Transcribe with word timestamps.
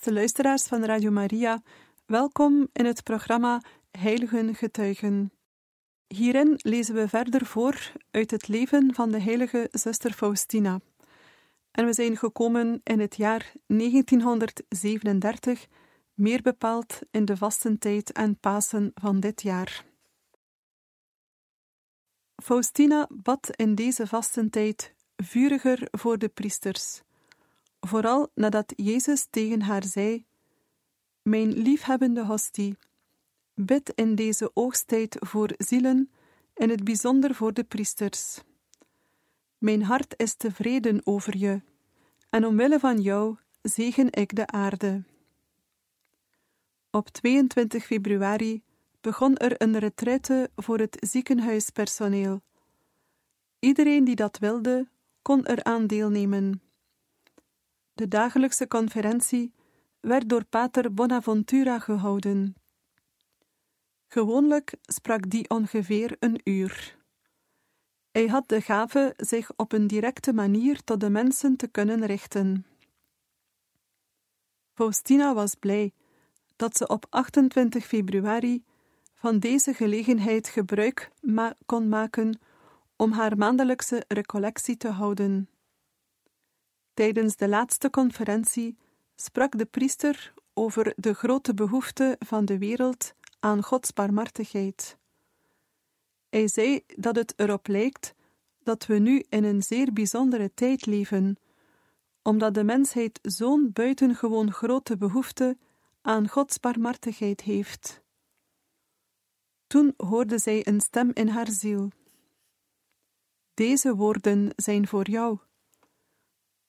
Beste 0.00 0.18
luisteraars 0.18 0.62
van 0.62 0.84
Radio 0.84 1.10
Maria, 1.10 1.62
welkom 2.06 2.68
in 2.72 2.84
het 2.84 3.02
programma 3.02 3.62
Heiligen 3.90 4.54
Getuigen. 4.54 5.32
Hierin 6.06 6.60
lezen 6.62 6.94
we 6.94 7.08
verder 7.08 7.46
voor 7.46 7.92
uit 8.10 8.30
het 8.30 8.48
leven 8.48 8.94
van 8.94 9.10
de 9.10 9.20
heilige 9.20 9.68
zuster 9.72 10.12
Faustina. 10.12 10.80
En 11.70 11.86
we 11.86 11.92
zijn 11.92 12.16
gekomen 12.16 12.80
in 12.84 13.00
het 13.00 13.16
jaar 13.16 13.52
1937, 13.66 15.66
meer 16.14 16.42
bepaald 16.42 16.98
in 17.10 17.24
de 17.24 17.36
vastentijd 17.36 18.12
en 18.12 18.38
Pasen 18.38 18.90
van 18.94 19.20
dit 19.20 19.42
jaar. 19.42 19.84
Faustina 22.42 23.08
bad 23.12 23.56
in 23.56 23.74
deze 23.74 24.06
vastentijd 24.06 24.94
vuriger 25.16 25.88
voor 25.90 26.18
de 26.18 26.28
priesters 26.28 27.02
vooral 27.80 28.30
nadat 28.34 28.72
Jezus 28.76 29.26
tegen 29.30 29.62
haar 29.62 29.84
zei: 29.84 30.24
Mijn 31.22 31.52
liefhebbende 31.52 32.24
hostie, 32.24 32.78
bid 33.54 33.92
in 33.94 34.14
deze 34.14 34.50
oogsttijd 34.54 35.16
voor 35.18 35.54
zielen, 35.58 36.10
in 36.54 36.70
het 36.70 36.84
bijzonder 36.84 37.34
voor 37.34 37.52
de 37.52 37.64
priesters. 37.64 38.40
Mijn 39.58 39.82
hart 39.82 40.14
is 40.16 40.34
tevreden 40.34 41.00
over 41.04 41.36
je, 41.36 41.60
en 42.30 42.46
omwille 42.46 42.78
van 42.78 43.00
jou 43.00 43.36
zegen 43.62 44.12
ik 44.12 44.34
de 44.34 44.46
aarde. 44.46 45.04
Op 46.90 47.08
22 47.08 47.84
februari 47.84 48.62
begon 49.00 49.36
er 49.36 49.62
een 49.62 49.78
retraite 49.78 50.50
voor 50.56 50.78
het 50.78 50.96
ziekenhuispersoneel. 51.00 52.40
Iedereen 53.58 54.04
die 54.04 54.16
dat 54.16 54.38
wilde, 54.38 54.88
kon 55.22 55.46
eraan 55.46 55.86
deelnemen. 55.86 56.69
De 58.00 58.08
dagelijkse 58.08 58.68
conferentie 58.68 59.52
werd 60.00 60.28
door 60.28 60.44
Pater 60.44 60.94
Bonaventura 60.94 61.78
gehouden. 61.78 62.54
Gewoonlijk 64.06 64.74
sprak 64.80 65.30
die 65.30 65.50
ongeveer 65.50 66.16
een 66.18 66.40
uur. 66.44 66.96
Hij 68.10 68.26
had 68.26 68.48
de 68.48 68.60
gave 68.60 69.14
zich 69.16 69.50
op 69.56 69.72
een 69.72 69.86
directe 69.86 70.32
manier 70.32 70.84
tot 70.84 71.00
de 71.00 71.10
mensen 71.10 71.56
te 71.56 71.68
kunnen 71.68 72.06
richten. 72.06 72.66
Faustina 74.74 75.34
was 75.34 75.54
blij 75.54 75.92
dat 76.56 76.76
ze 76.76 76.86
op 76.86 77.06
28 77.10 77.86
februari 77.86 78.64
van 79.14 79.38
deze 79.38 79.74
gelegenheid 79.74 80.48
gebruik 80.48 81.10
kon 81.66 81.88
maken 81.88 82.40
om 82.96 83.12
haar 83.12 83.36
maandelijkse 83.36 84.04
recollectie 84.08 84.76
te 84.76 84.88
houden. 84.88 85.48
Tijdens 87.00 87.36
de 87.36 87.48
laatste 87.48 87.90
conferentie 87.90 88.76
sprak 89.16 89.58
de 89.58 89.64
priester 89.64 90.34
over 90.54 90.92
de 90.96 91.14
grote 91.14 91.54
behoefte 91.54 92.16
van 92.18 92.44
de 92.44 92.58
wereld 92.58 93.14
aan 93.38 93.62
Gods 93.62 93.92
barmhartigheid. 93.92 94.96
Hij 96.28 96.48
zei 96.48 96.84
dat 96.86 97.16
het 97.16 97.32
erop 97.36 97.66
lijkt 97.66 98.14
dat 98.62 98.86
we 98.86 98.98
nu 98.98 99.24
in 99.28 99.44
een 99.44 99.62
zeer 99.62 99.92
bijzondere 99.92 100.54
tijd 100.54 100.86
leven, 100.86 101.36
omdat 102.22 102.54
de 102.54 102.64
mensheid 102.64 103.18
zo'n 103.22 103.70
buitengewoon 103.72 104.52
grote 104.52 104.96
behoefte 104.96 105.56
aan 106.02 106.28
Gods 106.28 106.60
barmhartigheid 106.60 107.40
heeft. 107.40 108.02
Toen 109.66 109.94
hoorde 109.96 110.38
zij 110.38 110.66
een 110.66 110.80
stem 110.80 111.10
in 111.14 111.28
haar 111.28 111.50
ziel. 111.50 111.90
Deze 113.54 113.94
woorden 113.94 114.52
zijn 114.56 114.88
voor 114.88 115.10
jou. 115.10 115.38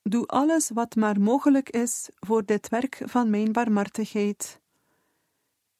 Doe 0.03 0.25
alles 0.27 0.69
wat 0.69 0.95
maar 0.95 1.21
mogelijk 1.21 1.69
is 1.69 2.09
voor 2.19 2.45
dit 2.45 2.69
werk 2.69 3.01
van 3.05 3.29
mijn 3.29 3.51
barmhartigheid. 3.51 4.59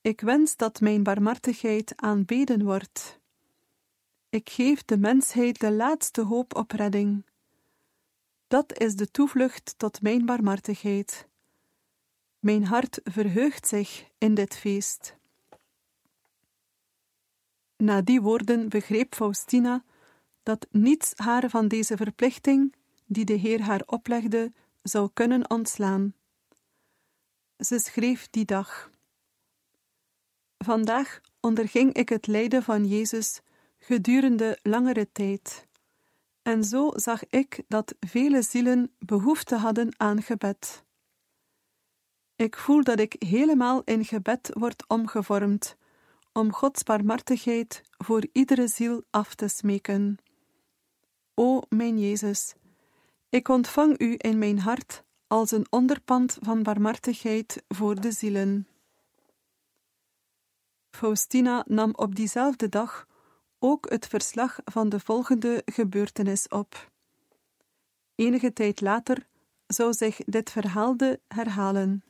Ik 0.01 0.21
wens 0.21 0.55
dat 0.55 0.79
mijn 0.79 1.03
barmhartigheid 1.03 1.93
aanbeden 1.95 2.63
wordt. 2.63 3.19
Ik 4.29 4.49
geef 4.49 4.85
de 4.85 4.97
mensheid 4.97 5.59
de 5.59 5.71
laatste 5.71 6.21
hoop 6.21 6.55
op 6.55 6.71
redding. 6.71 7.25
Dat 8.47 8.79
is 8.79 8.95
de 8.95 9.11
toevlucht 9.11 9.73
tot 9.77 10.01
mijn 10.01 10.25
barmhartigheid. 10.25 11.27
Mijn 12.39 12.65
hart 12.65 12.99
verheugt 13.03 13.67
zich 13.67 14.09
in 14.17 14.33
dit 14.33 14.55
feest. 14.55 15.15
Na 17.77 18.01
die 18.01 18.21
woorden 18.21 18.69
begreep 18.69 19.15
Faustina 19.15 19.83
dat 20.43 20.67
niets 20.71 21.11
haar 21.15 21.49
van 21.49 21.67
deze 21.67 21.97
verplichting 21.97 22.75
die 23.11 23.25
de 23.25 23.33
Heer 23.33 23.61
haar 23.61 23.81
oplegde, 23.85 24.53
zou 24.81 25.09
kunnen 25.13 25.49
ontslaan. 25.49 26.13
Ze 27.57 27.79
schreef 27.79 28.29
die 28.29 28.45
dag: 28.45 28.89
Vandaag 30.57 31.21
onderging 31.39 31.93
ik 31.93 32.09
het 32.09 32.27
lijden 32.27 32.63
van 32.63 32.85
Jezus 32.85 33.41
gedurende 33.77 34.59
langere 34.61 35.11
tijd. 35.11 35.67
En 36.41 36.63
zo 36.63 36.91
zag 36.95 37.25
ik 37.29 37.63
dat 37.67 37.95
vele 37.99 38.41
zielen 38.41 38.91
behoefte 38.99 39.55
hadden 39.55 39.93
aan 39.97 40.21
gebed. 40.21 40.83
Ik 42.35 42.57
voel 42.57 42.83
dat 42.83 42.99
ik 42.99 43.15
helemaal 43.19 43.81
in 43.83 44.05
gebed 44.05 44.49
word 44.53 44.87
omgevormd, 44.87 45.75
om 46.33 46.53
Gods 46.53 46.83
barmhartigheid 46.83 47.81
voor 47.97 48.27
iedere 48.31 48.67
ziel 48.67 49.03
af 49.09 49.35
te 49.35 49.47
smeken. 49.47 50.17
O 51.33 51.61
mijn 51.69 51.99
Jezus, 51.99 52.53
ik 53.31 53.47
ontvang 53.47 53.99
u 53.99 54.15
in 54.17 54.37
mijn 54.37 54.59
hart 54.59 55.03
als 55.27 55.51
een 55.51 55.67
onderpand 55.69 56.37
van 56.41 56.63
barmhartigheid 56.63 57.63
voor 57.67 58.01
de 58.01 58.11
zielen. 58.11 58.67
Faustina 60.89 61.63
nam 61.67 61.93
op 61.95 62.15
diezelfde 62.15 62.69
dag 62.69 63.07
ook 63.59 63.89
het 63.89 64.07
verslag 64.07 64.59
van 64.63 64.89
de 64.89 64.99
volgende 64.99 65.61
gebeurtenis 65.65 66.47
op. 66.47 66.91
Enige 68.15 68.53
tijd 68.53 68.81
later 68.81 69.27
zou 69.67 69.93
zich 69.93 70.17
dit 70.25 70.51
verhaalde 70.51 71.19
herhalen. 71.27 72.03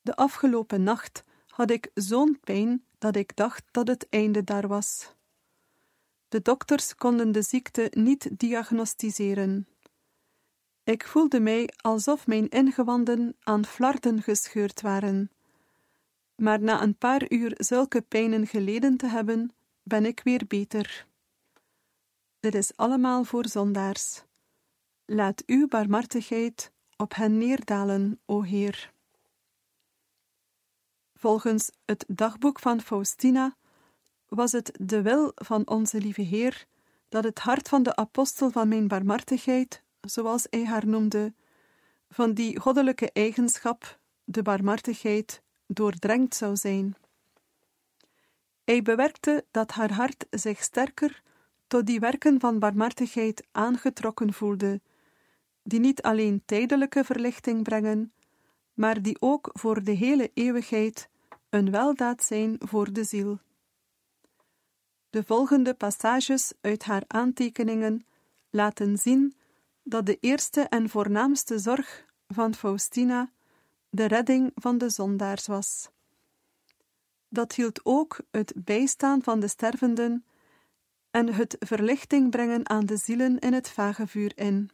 De 0.00 0.16
afgelopen 0.16 0.82
nacht 0.82 1.22
had 1.46 1.70
ik 1.70 1.90
zo'n 1.94 2.38
pijn 2.40 2.86
dat 2.98 3.16
ik 3.16 3.36
dacht 3.36 3.64
dat 3.70 3.88
het 3.88 4.08
einde 4.08 4.44
daar 4.44 4.68
was. 4.68 5.15
De 6.36 6.42
dokters 6.42 6.94
konden 6.94 7.32
de 7.32 7.42
ziekte 7.42 7.90
niet 7.94 8.28
diagnosticeren. 8.38 9.68
Ik 10.84 11.06
voelde 11.06 11.40
mij 11.40 11.68
alsof 11.76 12.26
mijn 12.26 12.48
ingewanden 12.48 13.36
aan 13.42 13.64
flarden 13.64 14.22
gescheurd 14.22 14.80
waren. 14.80 15.30
Maar 16.34 16.60
na 16.60 16.82
een 16.82 16.96
paar 16.96 17.30
uur 17.32 17.54
zulke 17.56 18.00
pijnen 18.02 18.46
geleden 18.46 18.96
te 18.96 19.06
hebben, 19.06 19.52
ben 19.82 20.06
ik 20.06 20.20
weer 20.24 20.44
beter. 20.48 21.06
Dit 22.40 22.54
is 22.54 22.76
allemaal 22.76 23.24
voor 23.24 23.48
zondaars. 23.48 24.22
Laat 25.04 25.42
uw 25.46 25.66
barmhartigheid 25.66 26.72
op 26.96 27.14
hen 27.14 27.38
neerdalen, 27.38 28.20
o 28.24 28.42
Heer. 28.42 28.92
Volgens 31.14 31.70
het 31.84 32.04
dagboek 32.08 32.58
van 32.58 32.80
Faustina 32.80 33.56
was 34.28 34.52
het 34.52 34.78
de 34.80 35.02
wil 35.02 35.32
van 35.34 35.68
onze 35.68 35.98
lieve 35.98 36.22
Heer 36.22 36.66
dat 37.08 37.24
het 37.24 37.38
hart 37.38 37.68
van 37.68 37.82
de 37.82 37.96
apostel 37.96 38.50
van 38.50 38.68
mijn 38.68 38.88
barmhartigheid, 38.88 39.82
zoals 40.00 40.46
hij 40.50 40.64
haar 40.64 40.86
noemde, 40.86 41.34
van 42.10 42.34
die 42.34 42.60
goddelijke 42.60 43.10
eigenschap, 43.12 43.98
de 44.24 44.42
barmhartigheid, 44.42 45.42
doordrenkt 45.66 46.34
zou 46.34 46.56
zijn. 46.56 46.96
Hij 48.64 48.82
bewerkte 48.82 49.44
dat 49.50 49.70
haar 49.70 49.92
hart 49.92 50.26
zich 50.30 50.62
sterker 50.62 51.22
tot 51.66 51.86
die 51.86 52.00
werken 52.00 52.40
van 52.40 52.58
barmhartigheid 52.58 53.46
aangetrokken 53.52 54.32
voelde, 54.32 54.80
die 55.62 55.80
niet 55.80 56.02
alleen 56.02 56.42
tijdelijke 56.44 57.04
verlichting 57.04 57.62
brengen, 57.62 58.12
maar 58.74 59.02
die 59.02 59.16
ook 59.20 59.50
voor 59.52 59.84
de 59.84 59.92
hele 59.92 60.30
eeuwigheid 60.34 61.08
een 61.48 61.70
weldaad 61.70 62.24
zijn 62.24 62.56
voor 62.58 62.92
de 62.92 63.04
ziel. 63.04 63.38
De 65.16 65.24
volgende 65.24 65.74
passages 65.74 66.52
uit 66.60 66.84
haar 66.84 67.02
aantekeningen 67.06 68.06
laten 68.50 68.96
zien 68.98 69.36
dat 69.82 70.06
de 70.06 70.18
eerste 70.20 70.60
en 70.60 70.88
voornaamste 70.88 71.58
zorg 71.58 72.04
van 72.28 72.54
Faustina 72.54 73.30
de 73.88 74.04
redding 74.04 74.52
van 74.54 74.78
de 74.78 74.90
zondaars 74.90 75.46
was. 75.46 75.90
Dat 77.28 77.54
hield 77.54 77.80
ook 77.84 78.20
het 78.30 78.52
bijstaan 78.56 79.22
van 79.22 79.40
de 79.40 79.48
stervenden 79.48 80.24
en 81.10 81.34
het 81.34 81.56
verlichting 81.58 82.30
brengen 82.30 82.68
aan 82.68 82.86
de 82.86 82.96
zielen 82.96 83.38
in 83.38 83.52
het 83.52 83.68
vagevuur 83.68 84.32
in. 84.38 84.70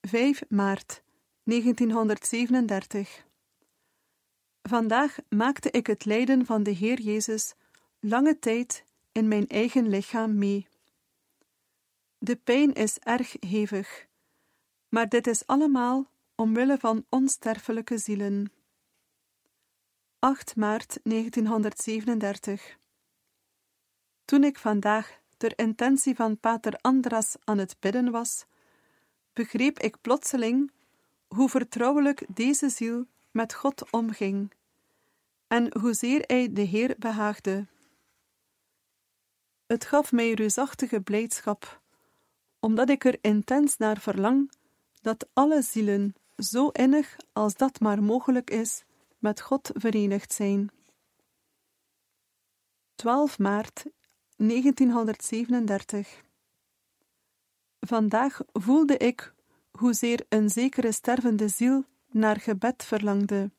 5 0.00 0.42
maart 0.48 1.02
1937 1.42 3.26
Vandaag 4.62 5.16
maakte 5.28 5.70
ik 5.70 5.86
het 5.86 6.04
lijden 6.04 6.46
van 6.46 6.62
de 6.62 6.70
Heer 6.70 7.00
Jezus 7.00 7.54
lange 8.04 8.38
tijd 8.38 8.84
in 9.12 9.28
mijn 9.28 9.48
eigen 9.48 9.88
lichaam 9.88 10.38
mee. 10.38 10.66
De 12.18 12.36
pijn 12.36 12.72
is 12.72 12.98
erg 12.98 13.36
hevig, 13.40 14.06
maar 14.88 15.08
dit 15.08 15.26
is 15.26 15.46
allemaal 15.46 16.10
omwille 16.34 16.78
van 16.78 17.04
onsterfelijke 17.08 17.98
zielen. 17.98 18.52
8 20.18 20.56
maart 20.56 20.98
1937 21.02 22.78
Toen 24.24 24.44
ik 24.44 24.58
vandaag 24.58 25.20
ter 25.36 25.58
intentie 25.58 26.14
van 26.14 26.38
pater 26.38 26.78
Andras 26.80 27.36
aan 27.44 27.58
het 27.58 27.76
bidden 27.80 28.10
was, 28.10 28.44
begreep 29.32 29.78
ik 29.78 30.00
plotseling 30.00 30.72
hoe 31.28 31.48
vertrouwelijk 31.48 32.24
deze 32.28 32.68
ziel 32.68 33.06
met 33.30 33.54
God 33.54 33.90
omging 33.90 34.52
en 35.46 35.78
hoezeer 35.78 36.24
hij 36.26 36.52
de 36.52 36.62
Heer 36.62 36.94
behaagde. 36.98 37.66
Het 39.72 39.84
gaf 39.84 40.12
mij 40.12 40.32
reusachtige 40.32 41.00
blijdschap, 41.00 41.80
omdat 42.60 42.88
ik 42.88 43.04
er 43.04 43.18
intens 43.20 43.76
naar 43.76 44.00
verlang 44.00 44.52
dat 45.00 45.28
alle 45.32 45.62
zielen, 45.62 46.14
zo 46.36 46.68
innig 46.68 47.16
als 47.32 47.54
dat 47.54 47.80
maar 47.80 48.02
mogelijk 48.02 48.50
is, 48.50 48.84
met 49.18 49.40
God 49.40 49.70
verenigd 49.74 50.32
zijn. 50.32 50.70
12 52.94 53.38
maart 53.38 53.84
1937 54.36 56.22
Vandaag 57.80 58.40
voelde 58.52 58.96
ik 58.96 59.34
hoezeer 59.70 60.26
een 60.28 60.50
zekere 60.50 60.92
stervende 60.92 61.48
ziel 61.48 61.84
naar 62.10 62.40
gebed 62.40 62.84
verlangde. 62.84 63.50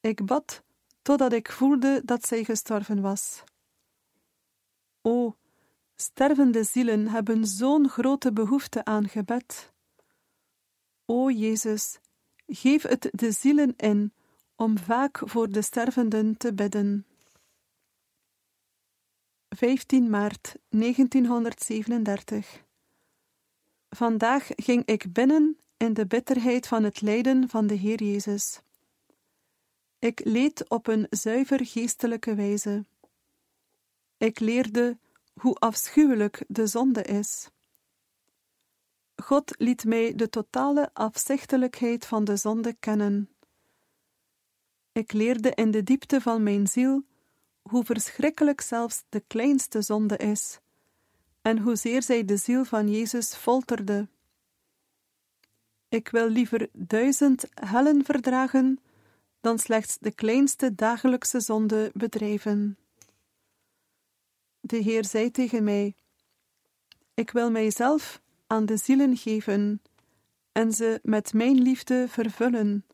Ik 0.00 0.24
bad 0.24 0.62
totdat 1.02 1.32
ik 1.32 1.52
voelde 1.52 2.02
dat 2.04 2.26
zij 2.26 2.44
gestorven 2.44 3.00
was. 3.00 3.42
O, 5.06 5.36
stervende 5.96 6.64
zielen 6.64 7.08
hebben 7.08 7.46
zo'n 7.46 7.88
grote 7.88 8.32
behoefte 8.32 8.84
aan 8.84 9.08
gebed. 9.08 9.72
O 11.04 11.30
Jezus, 11.30 11.98
geef 12.46 12.82
het 12.82 13.08
de 13.12 13.32
zielen 13.32 13.74
in 13.76 14.12
om 14.56 14.78
vaak 14.78 15.20
voor 15.24 15.50
de 15.50 15.62
stervenden 15.62 16.36
te 16.36 16.54
bidden. 16.54 17.06
15 19.48 20.10
maart 20.10 20.54
1937 20.68 22.64
Vandaag 23.90 24.48
ging 24.56 24.84
ik 24.84 25.12
binnen 25.12 25.58
in 25.76 25.94
de 25.94 26.06
bitterheid 26.06 26.66
van 26.66 26.82
het 26.82 27.00
lijden 27.00 27.48
van 27.48 27.66
de 27.66 27.74
Heer 27.74 28.02
Jezus. 28.02 28.60
Ik 29.98 30.20
leed 30.24 30.68
op 30.68 30.86
een 30.86 31.06
zuiver 31.10 31.66
geestelijke 31.66 32.34
wijze. 32.34 32.84
Ik 34.16 34.40
leerde 34.40 34.98
hoe 35.40 35.54
afschuwelijk 35.54 36.44
de 36.48 36.66
zonde 36.66 37.02
is. 37.02 37.48
God 39.16 39.54
liet 39.58 39.84
mij 39.84 40.14
de 40.14 40.28
totale 40.28 40.90
afzichtelijkheid 40.92 42.06
van 42.06 42.24
de 42.24 42.36
zonde 42.36 42.72
kennen. 42.72 43.30
Ik 44.92 45.12
leerde 45.12 45.50
in 45.54 45.70
de 45.70 45.82
diepte 45.82 46.20
van 46.20 46.42
mijn 46.42 46.66
ziel 46.66 47.04
hoe 47.62 47.84
verschrikkelijk 47.84 48.60
zelfs 48.60 49.02
de 49.08 49.20
kleinste 49.26 49.82
zonde 49.82 50.16
is 50.16 50.60
en 51.42 51.58
hoezeer 51.58 52.02
zij 52.02 52.24
de 52.24 52.36
ziel 52.36 52.64
van 52.64 52.90
Jezus 52.90 53.34
folterde. 53.34 54.08
Ik 55.88 56.08
wil 56.08 56.28
liever 56.28 56.68
duizend 56.72 57.46
hellen 57.54 58.04
verdragen 58.04 58.80
dan 59.40 59.58
slechts 59.58 59.98
de 59.98 60.10
kleinste 60.10 60.74
dagelijkse 60.74 61.40
zonde 61.40 61.90
bedrijven. 61.94 62.78
De 64.66 64.76
Heer 64.76 65.04
zei 65.04 65.30
tegen 65.30 65.64
mij: 65.64 65.94
Ik 67.14 67.30
wil 67.30 67.50
mijzelf 67.50 68.22
aan 68.46 68.66
de 68.66 68.76
zielen 68.76 69.16
geven 69.16 69.82
en 70.52 70.72
ze 70.72 71.00
met 71.02 71.32
mijn 71.32 71.62
liefde 71.62 72.06
vervullen. 72.08 72.86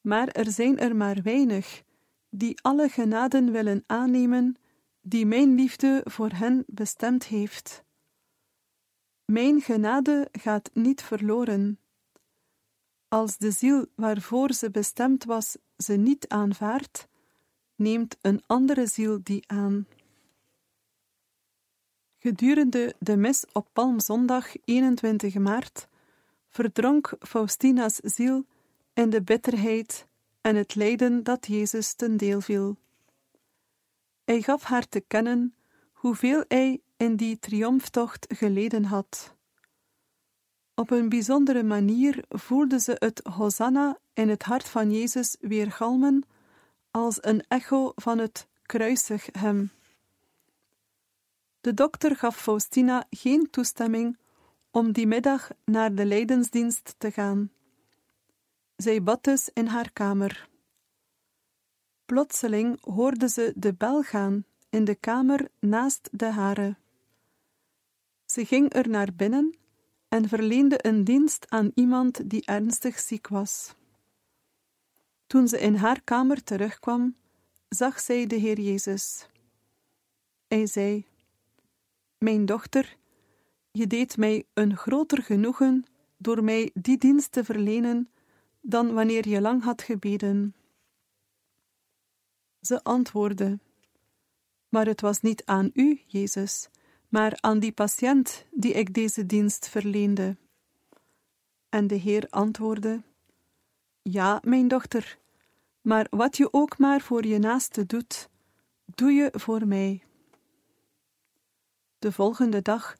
Maar 0.00 0.28
er 0.28 0.50
zijn 0.50 0.78
er 0.78 0.96
maar 0.96 1.22
weinig 1.22 1.82
die 2.30 2.62
alle 2.62 2.88
genaden 2.88 3.52
willen 3.52 3.84
aannemen 3.86 4.56
die 5.00 5.26
mijn 5.26 5.54
liefde 5.54 6.00
voor 6.04 6.30
hen 6.30 6.64
bestemd 6.66 7.24
heeft. 7.24 7.84
Mijn 9.24 9.60
genade 9.60 10.28
gaat 10.32 10.70
niet 10.72 11.02
verloren. 11.02 11.78
Als 13.08 13.36
de 13.36 13.50
ziel 13.50 13.86
waarvoor 13.94 14.52
ze 14.52 14.70
bestemd 14.70 15.24
was 15.24 15.56
ze 15.76 15.92
niet 15.92 16.28
aanvaardt, 16.28 17.08
neemt 17.74 18.16
een 18.20 18.42
andere 18.46 18.86
ziel 18.86 19.20
die 19.22 19.42
aan. 19.46 19.86
Gedurende 22.18 22.94
de 22.98 23.16
mis 23.16 23.44
op 23.52 23.68
Palmzondag 23.72 24.52
21 24.64 25.34
maart 25.34 25.88
verdronk 26.48 27.12
Faustina's 27.20 27.96
ziel 27.96 28.44
in 28.94 29.10
de 29.10 29.22
bitterheid 29.22 30.06
en 30.40 30.56
het 30.56 30.74
lijden 30.74 31.22
dat 31.22 31.46
Jezus 31.46 31.94
ten 31.94 32.16
deel 32.16 32.40
viel. 32.40 32.76
Hij 34.24 34.42
gaf 34.42 34.62
haar 34.62 34.88
te 34.88 35.00
kennen 35.00 35.54
hoeveel 35.92 36.44
hij 36.48 36.80
in 36.96 37.16
die 37.16 37.38
triomftocht 37.38 38.26
geleden 38.28 38.84
had. 38.84 39.34
Op 40.74 40.90
een 40.90 41.08
bijzondere 41.08 41.62
manier 41.62 42.24
voelde 42.28 42.80
ze 42.80 42.96
het 42.98 43.20
Hosanna 43.32 43.98
in 44.12 44.28
het 44.28 44.42
hart 44.42 44.68
van 44.68 44.90
Jezus 44.90 45.36
weergalmen 45.40 46.24
als 46.90 47.18
een 47.20 47.44
echo 47.48 47.92
van 47.94 48.18
het 48.18 48.46
kruisig 48.62 49.28
hem. 49.32 49.70
De 51.66 51.74
dokter 51.74 52.16
gaf 52.16 52.36
Faustina 52.36 53.06
geen 53.10 53.50
toestemming 53.50 54.18
om 54.70 54.92
die 54.92 55.06
middag 55.06 55.50
naar 55.64 55.94
de 55.94 56.04
lijdensdienst 56.04 56.94
te 56.98 57.10
gaan. 57.10 57.50
Zij 58.76 59.02
bad 59.02 59.24
dus 59.24 59.50
in 59.52 59.66
haar 59.66 59.92
kamer. 59.92 60.48
Plotseling 62.04 62.78
hoorde 62.80 63.28
ze 63.28 63.52
de 63.56 63.74
bel 63.74 64.02
gaan 64.02 64.44
in 64.70 64.84
de 64.84 64.94
kamer 64.94 65.48
naast 65.58 66.08
de 66.12 66.26
hare. 66.26 66.76
Ze 68.24 68.44
ging 68.44 68.74
er 68.74 68.88
naar 68.88 69.14
binnen 69.16 69.56
en 70.08 70.28
verleende 70.28 70.86
een 70.86 71.04
dienst 71.04 71.50
aan 71.50 71.70
iemand 71.74 72.30
die 72.30 72.44
ernstig 72.44 72.98
ziek 72.98 73.28
was. 73.28 73.74
Toen 75.26 75.48
ze 75.48 75.58
in 75.58 75.74
haar 75.74 76.02
kamer 76.02 76.44
terugkwam, 76.44 77.16
zag 77.68 78.00
zij 78.00 78.26
de 78.26 78.36
Heer 78.36 78.60
Jezus. 78.60 79.26
Hij 80.48 80.66
zei: 80.66 81.06
Mijn 82.18 82.46
dochter, 82.46 82.96
je 83.70 83.86
deed 83.86 84.16
mij 84.16 84.44
een 84.54 84.76
groter 84.76 85.22
genoegen 85.22 85.84
door 86.16 86.44
mij 86.44 86.70
die 86.74 86.98
dienst 86.98 87.32
te 87.32 87.44
verlenen 87.44 88.10
dan 88.60 88.92
wanneer 88.92 89.28
je 89.28 89.40
lang 89.40 89.62
had 89.62 89.82
gebeden. 89.82 90.54
Ze 92.60 92.82
antwoordde: 92.82 93.58
Maar 94.68 94.86
het 94.86 95.00
was 95.00 95.20
niet 95.20 95.44
aan 95.44 95.70
u, 95.72 96.00
Jezus, 96.06 96.68
maar 97.08 97.38
aan 97.40 97.58
die 97.58 97.72
patiënt 97.72 98.46
die 98.50 98.72
ik 98.72 98.94
deze 98.94 99.26
dienst 99.26 99.68
verleende. 99.68 100.36
En 101.68 101.86
de 101.86 101.94
Heer 101.94 102.26
antwoordde: 102.30 103.02
Ja, 104.02 104.40
mijn 104.44 104.68
dochter, 104.68 105.18
maar 105.80 106.06
wat 106.10 106.36
je 106.36 106.52
ook 106.52 106.78
maar 106.78 107.00
voor 107.00 107.26
je 107.26 107.38
naaste 107.38 107.86
doet, 107.86 108.28
doe 108.84 109.12
je 109.12 109.28
voor 109.32 109.66
mij. 109.66 110.05
De 111.98 112.12
volgende 112.12 112.62
dag 112.62 112.96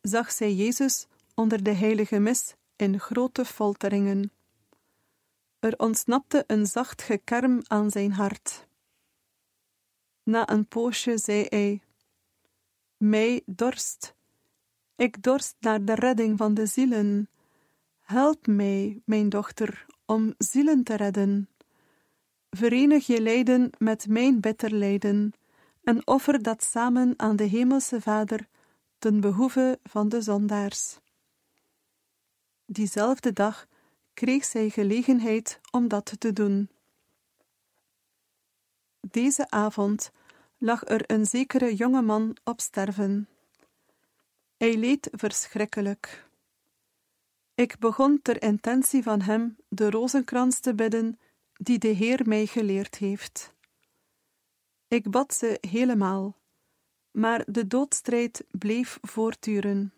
zag 0.00 0.32
zij 0.32 0.54
Jezus 0.54 1.06
onder 1.34 1.62
de 1.62 1.72
heilige 1.72 2.18
mis 2.18 2.54
in 2.76 3.00
grote 3.00 3.44
folteringen. 3.44 4.32
Er 5.58 5.78
ontsnapte 5.78 6.44
een 6.46 6.66
zacht 6.66 7.02
gekerm 7.02 7.60
aan 7.66 7.90
zijn 7.90 8.12
hart. 8.12 8.66
Na 10.22 10.48
een 10.48 10.66
poosje 10.66 11.18
zei 11.18 11.46
hij: 11.48 11.80
Mij 12.96 13.42
dorst. 13.46 14.14
Ik 14.96 15.22
dorst 15.22 15.56
naar 15.60 15.84
de 15.84 15.94
redding 15.94 16.38
van 16.38 16.54
de 16.54 16.66
zielen. 16.66 17.28
Help 18.00 18.46
mij, 18.46 19.02
mijn 19.04 19.28
dochter, 19.28 19.86
om 20.06 20.34
zielen 20.38 20.84
te 20.84 20.94
redden. 20.94 21.48
Verenig 22.50 23.06
je 23.06 23.20
lijden 23.20 23.70
met 23.78 24.08
mijn 24.08 24.40
bitter 24.40 24.72
lijden, 24.72 25.32
en 25.82 26.06
offer 26.06 26.42
dat 26.42 26.64
samen 26.64 27.14
aan 27.16 27.36
de 27.36 27.44
Hemelse 27.44 28.00
Vader 28.00 28.48
ten 28.98 29.20
behoeve 29.20 29.78
van 29.82 30.08
de 30.08 30.20
zondaars. 30.20 30.98
Diezelfde 32.66 33.32
dag 33.32 33.66
kreeg 34.14 34.44
zij 34.44 34.68
gelegenheid 34.68 35.60
om 35.70 35.88
dat 35.88 36.20
te 36.20 36.32
doen. 36.32 36.68
Deze 39.00 39.50
avond 39.50 40.10
lag 40.58 40.88
er 40.88 41.10
een 41.10 41.26
zekere 41.26 41.74
jonge 41.74 42.02
man 42.02 42.36
op 42.44 42.60
sterven. 42.60 43.28
Hij 44.56 44.76
leed 44.76 45.08
verschrikkelijk. 45.12 46.28
Ik 47.54 47.78
begon 47.78 48.22
ter 48.22 48.42
intentie 48.42 49.02
van 49.02 49.20
hem 49.20 49.56
de 49.68 49.90
rozenkrans 49.90 50.60
te 50.60 50.74
bidden 50.74 51.18
die 51.52 51.78
de 51.78 51.88
Heer 51.88 52.20
mij 52.24 52.46
geleerd 52.46 52.96
heeft. 52.96 53.54
Ik 54.90 55.10
bad 55.10 55.34
ze 55.34 55.58
helemaal, 55.60 56.36
maar 57.10 57.44
de 57.46 57.66
doodstrijd 57.66 58.44
bleef 58.50 58.98
voortduren. 59.02 59.92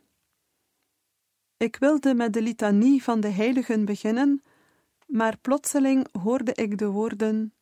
Ik 1.56 1.76
wilde 1.76 2.14
met 2.14 2.32
de 2.32 2.42
litanie 2.42 3.02
van 3.02 3.20
de 3.20 3.28
heiligen 3.28 3.84
beginnen, 3.84 4.42
maar 5.06 5.38
plotseling 5.38 6.08
hoorde 6.22 6.54
ik 6.54 6.78
de 6.78 6.86
woorden: 6.86 7.54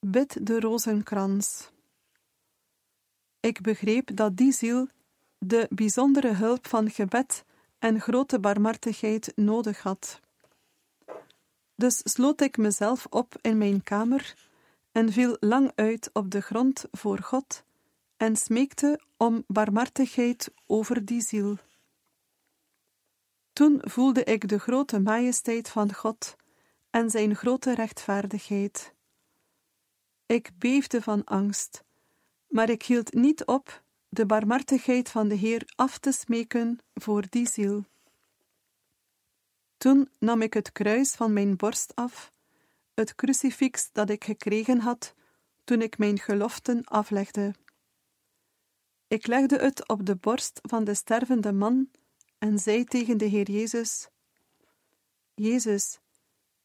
Bid 0.00 0.46
de 0.46 0.60
rozenkrans. 0.60 1.70
Ik 3.40 3.60
begreep 3.60 4.16
dat 4.16 4.36
die 4.36 4.52
ziel 4.52 4.88
de 5.38 5.66
bijzondere 5.70 6.32
hulp 6.32 6.66
van 6.66 6.90
gebed 6.90 7.44
en 7.78 8.00
grote 8.00 8.40
barmhartigheid 8.40 9.32
nodig 9.36 9.82
had. 9.82 10.20
Dus 11.74 12.00
sloot 12.04 12.40
ik 12.40 12.56
mezelf 12.56 13.06
op 13.10 13.38
in 13.40 13.58
mijn 13.58 13.82
kamer 13.82 14.50
en 14.92 15.12
viel 15.12 15.36
lang 15.40 15.72
uit 15.74 16.10
op 16.12 16.30
de 16.30 16.40
grond 16.40 16.84
voor 16.90 17.18
God 17.18 17.64
en 18.16 18.36
smeekte 18.36 19.00
om 19.16 19.44
barmhartigheid 19.46 20.52
over 20.66 21.04
die 21.04 21.20
ziel. 21.20 21.58
Toen 23.52 23.80
voelde 23.82 24.24
ik 24.24 24.48
de 24.48 24.58
grote 24.58 25.00
majesteit 25.00 25.68
van 25.68 25.94
God 25.94 26.36
en 26.90 27.10
zijn 27.10 27.36
grote 27.36 27.74
rechtvaardigheid. 27.74 28.94
Ik 30.26 30.50
beefde 30.58 31.02
van 31.02 31.24
angst, 31.24 31.84
maar 32.46 32.70
ik 32.70 32.82
hield 32.82 33.12
niet 33.12 33.44
op 33.44 33.82
de 34.08 34.26
barmhartigheid 34.26 35.08
van 35.08 35.28
de 35.28 35.34
Heer 35.34 35.72
af 35.74 35.98
te 35.98 36.12
smeken 36.12 36.78
voor 36.94 37.24
die 37.28 37.48
ziel. 37.48 37.84
Toen 39.76 40.10
nam 40.18 40.42
ik 40.42 40.54
het 40.54 40.72
kruis 40.72 41.14
van 41.14 41.32
mijn 41.32 41.56
borst 41.56 41.94
af, 41.94 42.32
het 42.94 43.14
crucifix 43.14 43.88
dat 43.92 44.10
ik 44.10 44.24
gekregen 44.24 44.80
had 44.80 45.14
toen 45.64 45.82
ik 45.82 45.98
mijn 45.98 46.18
geloften 46.18 46.84
aflegde. 46.84 47.54
Ik 49.06 49.26
legde 49.26 49.56
het 49.56 49.88
op 49.88 50.06
de 50.06 50.16
borst 50.16 50.60
van 50.62 50.84
de 50.84 50.94
stervende 50.94 51.52
man 51.52 51.90
en 52.38 52.58
zei 52.58 52.84
tegen 52.84 53.18
de 53.18 53.24
Heer 53.24 53.50
Jezus: 53.50 54.08
Jezus, 55.34 55.98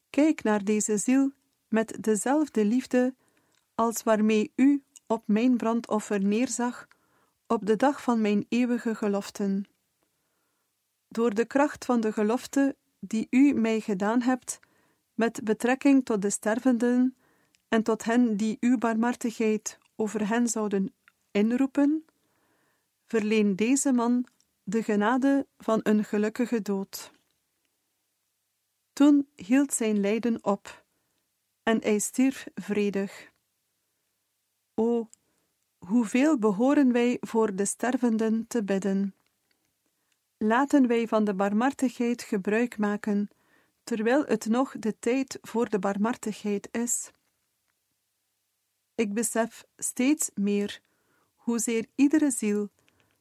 kijk 0.10 0.43
naar 0.43 0.63
deze 0.63 0.98
ziel 0.98 1.31
met 1.67 1.98
dezelfde 2.03 2.65
liefde 2.65 3.15
als 3.75 4.03
waarmee 4.03 4.51
U 4.55 4.84
op 5.07 5.24
mijn 5.25 5.57
brandoffer 5.57 6.22
neerzag 6.22 6.88
op 7.48 7.65
de 7.65 7.75
dag 7.75 8.01
van 8.01 8.22
mijn 8.22 8.46
eeuwige 8.50 8.96
geloften. 8.96 9.65
Door 11.07 11.34
de 11.34 11.46
kracht 11.46 11.86
van 11.86 12.00
de 12.00 12.13
gelofte 12.13 12.75
die 13.00 13.27
U 13.29 13.53
mij 13.53 13.79
gedaan 13.79 14.22
hebt, 14.22 14.60
met 15.17 15.43
betrekking 15.43 16.05
tot 16.05 16.21
de 16.21 16.29
stervenden 16.29 17.15
en 17.67 17.83
tot 17.83 18.03
hen 18.03 18.38
die 18.38 18.57
uw 18.59 18.77
barmhartigheid 18.77 19.77
over 19.95 20.27
hen 20.27 20.47
zouden 20.47 20.93
inroepen, 21.31 22.05
verleen 23.05 23.55
deze 23.55 23.91
man 23.91 24.25
de 24.63 24.83
genade 24.83 25.47
van 25.57 25.79
een 25.83 26.03
gelukkige 26.03 26.62
dood. 26.62 27.12
Toen 28.93 29.27
hield 29.36 29.74
zijn 29.74 30.00
lijden 30.00 30.43
op 30.43 30.86
en 31.63 31.81
hij 31.81 32.00
stierf 32.00 32.47
vredig. 32.55 33.31
O, 34.74 35.09
hoeveel 35.77 36.38
behoren 36.38 36.91
wij 36.91 37.17
voor 37.19 37.55
de 37.55 37.65
stervenden 37.65 38.47
te 38.47 38.63
bidden. 38.63 39.15
Laten 40.38 40.88
wij 40.88 41.07
van 41.07 41.24
de 41.24 41.33
barmhartigheid 41.33 42.21
gebruik 42.21 42.77
maken, 42.77 43.29
terwijl 43.88 44.25
het 44.25 44.46
nog 44.46 44.75
de 44.79 45.00
tijd 45.00 45.38
voor 45.41 45.70
de 45.70 45.79
barmhartigheid 45.79 46.70
is. 46.72 47.12
Ik 48.96 49.13
besef 49.13 49.63
steeds 49.77 50.29
meer 50.34 50.82
hoezeer 51.36 51.86
iedere 51.96 52.32
ziel 52.32 52.70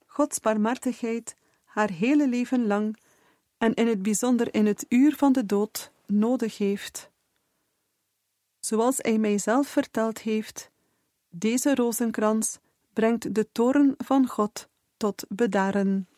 Gods 0.06 0.40
barmhartigheid 0.40 1.36
haar 1.64 1.90
hele 1.90 2.28
leven 2.28 2.66
lang 2.66 2.96
en 3.58 3.74
in 3.74 3.86
het 3.86 4.02
bijzonder 4.02 4.54
in 4.54 4.66
het 4.66 4.86
uur 4.88 5.16
van 5.16 5.32
de 5.32 5.46
dood 5.46 5.92
nodig 6.06 6.58
heeft. 6.58 7.10
Zoals 8.60 8.96
hij 8.96 9.18
mijzelf 9.18 9.68
verteld 9.68 10.18
heeft, 10.18 10.70
deze 11.28 11.74
rozenkrans 11.74 12.58
brengt 12.92 13.34
de 13.34 13.52
toren 13.52 13.94
van 13.98 14.26
God 14.28 14.68
tot 14.96 15.24
bedaren. 15.28 16.08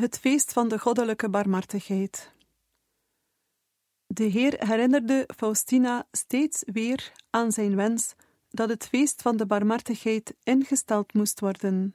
Het 0.00 0.18
feest 0.18 0.52
van 0.52 0.68
de 0.68 0.78
goddelijke 0.78 1.28
barmhartigheid. 1.28 2.32
De 4.06 4.24
Heer 4.24 4.66
herinnerde 4.66 5.28
Faustina 5.36 6.06
steeds 6.12 6.62
weer 6.66 7.12
aan 7.30 7.52
zijn 7.52 7.76
wens 7.76 8.14
dat 8.50 8.68
het 8.68 8.86
feest 8.86 9.22
van 9.22 9.36
de 9.36 9.46
barmhartigheid 9.46 10.34
ingesteld 10.42 11.14
moest 11.14 11.40
worden. 11.40 11.94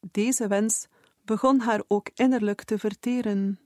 Deze 0.00 0.46
wens 0.46 0.86
begon 1.24 1.60
haar 1.60 1.82
ook 1.88 2.10
innerlijk 2.14 2.62
te 2.62 2.78
verteren. 2.78 3.58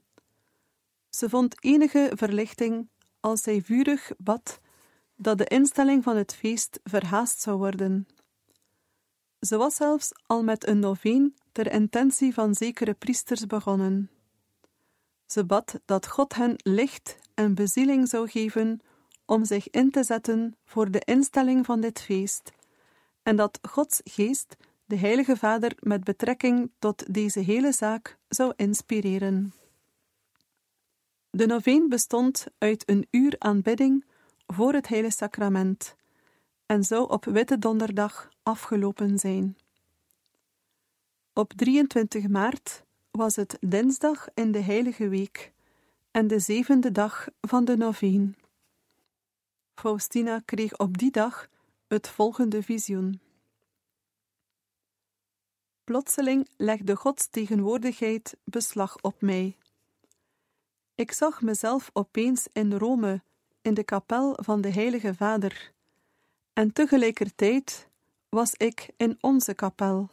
Ze 1.09 1.29
vond 1.29 1.63
enige 1.63 2.11
verlichting 2.15 2.87
als 3.19 3.41
zij 3.41 3.61
vurig 3.61 4.11
bad 4.17 4.59
dat 5.15 5.37
de 5.37 5.45
instelling 5.45 6.03
van 6.03 6.17
het 6.17 6.35
feest 6.35 6.79
verhaast 6.83 7.41
zou 7.41 7.57
worden. 7.57 8.07
Ze 9.43 9.57
was 9.57 9.75
zelfs 9.75 10.11
al 10.25 10.43
met 10.43 10.67
een 10.67 10.79
noveen 10.79 11.35
ter 11.51 11.71
intentie 11.71 12.33
van 12.33 12.55
zekere 12.55 12.93
priesters 12.93 13.45
begonnen. 13.45 14.09
Ze 15.25 15.45
bad 15.45 15.79
dat 15.85 16.07
God 16.07 16.35
hen 16.35 16.53
licht 16.57 17.17
en 17.33 17.55
bezieling 17.55 18.07
zou 18.07 18.29
geven 18.29 18.79
om 19.25 19.45
zich 19.45 19.69
in 19.69 19.91
te 19.91 20.03
zetten 20.03 20.55
voor 20.65 20.91
de 20.91 20.99
instelling 21.05 21.65
van 21.65 21.81
dit 21.81 22.01
feest, 22.01 22.51
en 23.23 23.35
dat 23.35 23.59
Gods 23.61 24.01
geest 24.03 24.55
de 24.85 24.95
Heilige 24.95 25.37
Vader 25.37 25.75
met 25.79 26.03
betrekking 26.03 26.71
tot 26.79 27.13
deze 27.13 27.39
hele 27.39 27.71
zaak 27.71 28.17
zou 28.27 28.53
inspireren. 28.55 29.53
De 31.29 31.45
noveen 31.45 31.89
bestond 31.89 32.45
uit 32.57 32.89
een 32.89 33.07
uur 33.11 33.35
aanbidding 33.37 34.05
voor 34.47 34.73
het 34.73 34.87
Heilige 34.87 35.15
Sacrament 35.15 35.95
en 36.65 36.83
zou 36.83 37.09
op 37.09 37.25
Witte 37.25 37.57
Donderdag 37.59 38.31
afgelopen 38.43 39.19
zijn. 39.19 39.57
Op 41.33 41.53
23 41.53 42.27
maart 42.27 42.83
was 43.11 43.35
het 43.35 43.57
dinsdag 43.59 44.27
in 44.33 44.51
de 44.51 44.59
Heilige 44.61 45.07
Week 45.07 45.51
en 46.11 46.27
de 46.27 46.39
zevende 46.39 46.91
dag 46.91 47.27
van 47.41 47.65
de 47.65 47.77
noveen. 47.77 48.35
Faustina 49.75 50.41
kreeg 50.45 50.77
op 50.77 50.97
die 50.97 51.11
dag 51.11 51.47
het 51.87 52.09
volgende 52.09 52.63
visioen. 52.63 53.21
Plotseling 55.83 56.47
legde 56.57 56.95
Gods 56.95 57.27
tegenwoordigheid 57.27 58.37
beslag 58.43 58.97
op 59.01 59.21
mij. 59.21 59.57
Ik 60.95 61.11
zag 61.11 61.41
mezelf 61.41 61.89
opeens 61.93 62.47
in 62.51 62.73
Rome, 62.73 63.21
in 63.61 63.73
de 63.73 63.83
kapel 63.83 64.37
van 64.41 64.61
de 64.61 64.69
Heilige 64.69 65.15
Vader, 65.15 65.71
en 66.53 66.73
tegelijkertijd 66.73 67.87
was 68.33 68.53
ik 68.53 68.89
in 68.97 69.17
onze 69.21 69.53
kapel. 69.53 70.09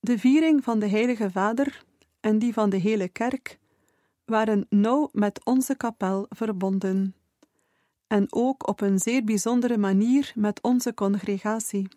De 0.00 0.18
viering 0.18 0.64
van 0.64 0.78
de 0.78 0.88
Heilige 0.88 1.30
Vader 1.30 1.84
en 2.20 2.38
die 2.38 2.52
van 2.52 2.70
de 2.70 2.76
hele 2.76 3.08
kerk 3.08 3.58
waren 4.24 4.66
nauw 4.68 5.08
met 5.12 5.44
onze 5.44 5.76
kapel 5.76 6.26
verbonden, 6.28 7.14
en 8.06 8.26
ook 8.30 8.68
op 8.68 8.80
een 8.80 8.98
zeer 8.98 9.24
bijzondere 9.24 9.78
manier 9.78 10.32
met 10.34 10.62
onze 10.62 10.94
congregatie. 10.94 11.88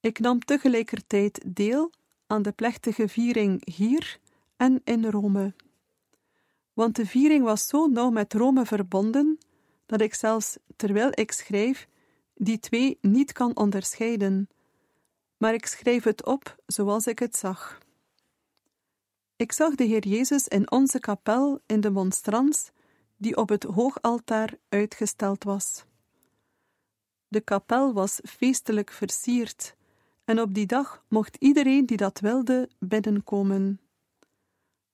Ik 0.00 0.18
nam 0.18 0.44
tegelijkertijd 0.44 1.42
deel 1.46 1.90
aan 2.26 2.42
de 2.42 2.52
plechtige 2.52 3.08
viering 3.08 3.74
hier 3.74 4.18
en 4.56 4.80
in 4.84 5.04
Rome. 5.04 5.54
Want 6.72 6.96
de 6.96 7.06
viering 7.06 7.44
was 7.44 7.66
zo 7.66 7.86
nauw 7.86 8.10
met 8.10 8.32
Rome 8.32 8.66
verbonden 8.66 9.38
dat 9.86 10.00
ik 10.00 10.14
zelfs 10.14 10.58
terwijl 10.76 11.10
ik 11.14 11.32
schrijf 11.32 11.88
die 12.42 12.58
twee 12.58 12.98
niet 13.00 13.32
kan 13.32 13.56
onderscheiden, 13.56 14.48
maar 15.36 15.54
ik 15.54 15.66
schrijf 15.66 16.04
het 16.04 16.24
op 16.24 16.56
zoals 16.66 17.06
ik 17.06 17.18
het 17.18 17.36
zag. 17.36 17.78
Ik 19.36 19.52
zag 19.52 19.74
de 19.74 19.84
Heer 19.84 20.06
Jezus 20.06 20.48
in 20.48 20.70
onze 20.70 20.98
kapel 20.98 21.60
in 21.66 21.80
de 21.80 21.90
monstrans 21.90 22.70
die 23.16 23.36
op 23.36 23.48
het 23.48 23.62
hoogaltaar 23.62 24.58
uitgesteld 24.68 25.44
was. 25.44 25.84
De 27.28 27.40
kapel 27.40 27.92
was 27.92 28.20
feestelijk 28.22 28.90
versierd 28.90 29.74
en 30.24 30.40
op 30.40 30.54
die 30.54 30.66
dag 30.66 31.04
mocht 31.08 31.36
iedereen 31.36 31.86
die 31.86 31.96
dat 31.96 32.20
wilde 32.20 32.68
binnenkomen. 32.78 33.80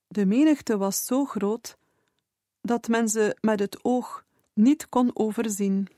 De 0.08 0.26
menigte 0.26 0.76
was 0.76 1.04
zo 1.04 1.24
groot 1.24 1.76
dat 2.60 2.88
men 2.88 3.08
ze 3.08 3.36
met 3.40 3.60
het 3.60 3.84
oog 3.84 4.24
niet 4.52 4.88
kon 4.88 5.10
overzien. 5.14 5.88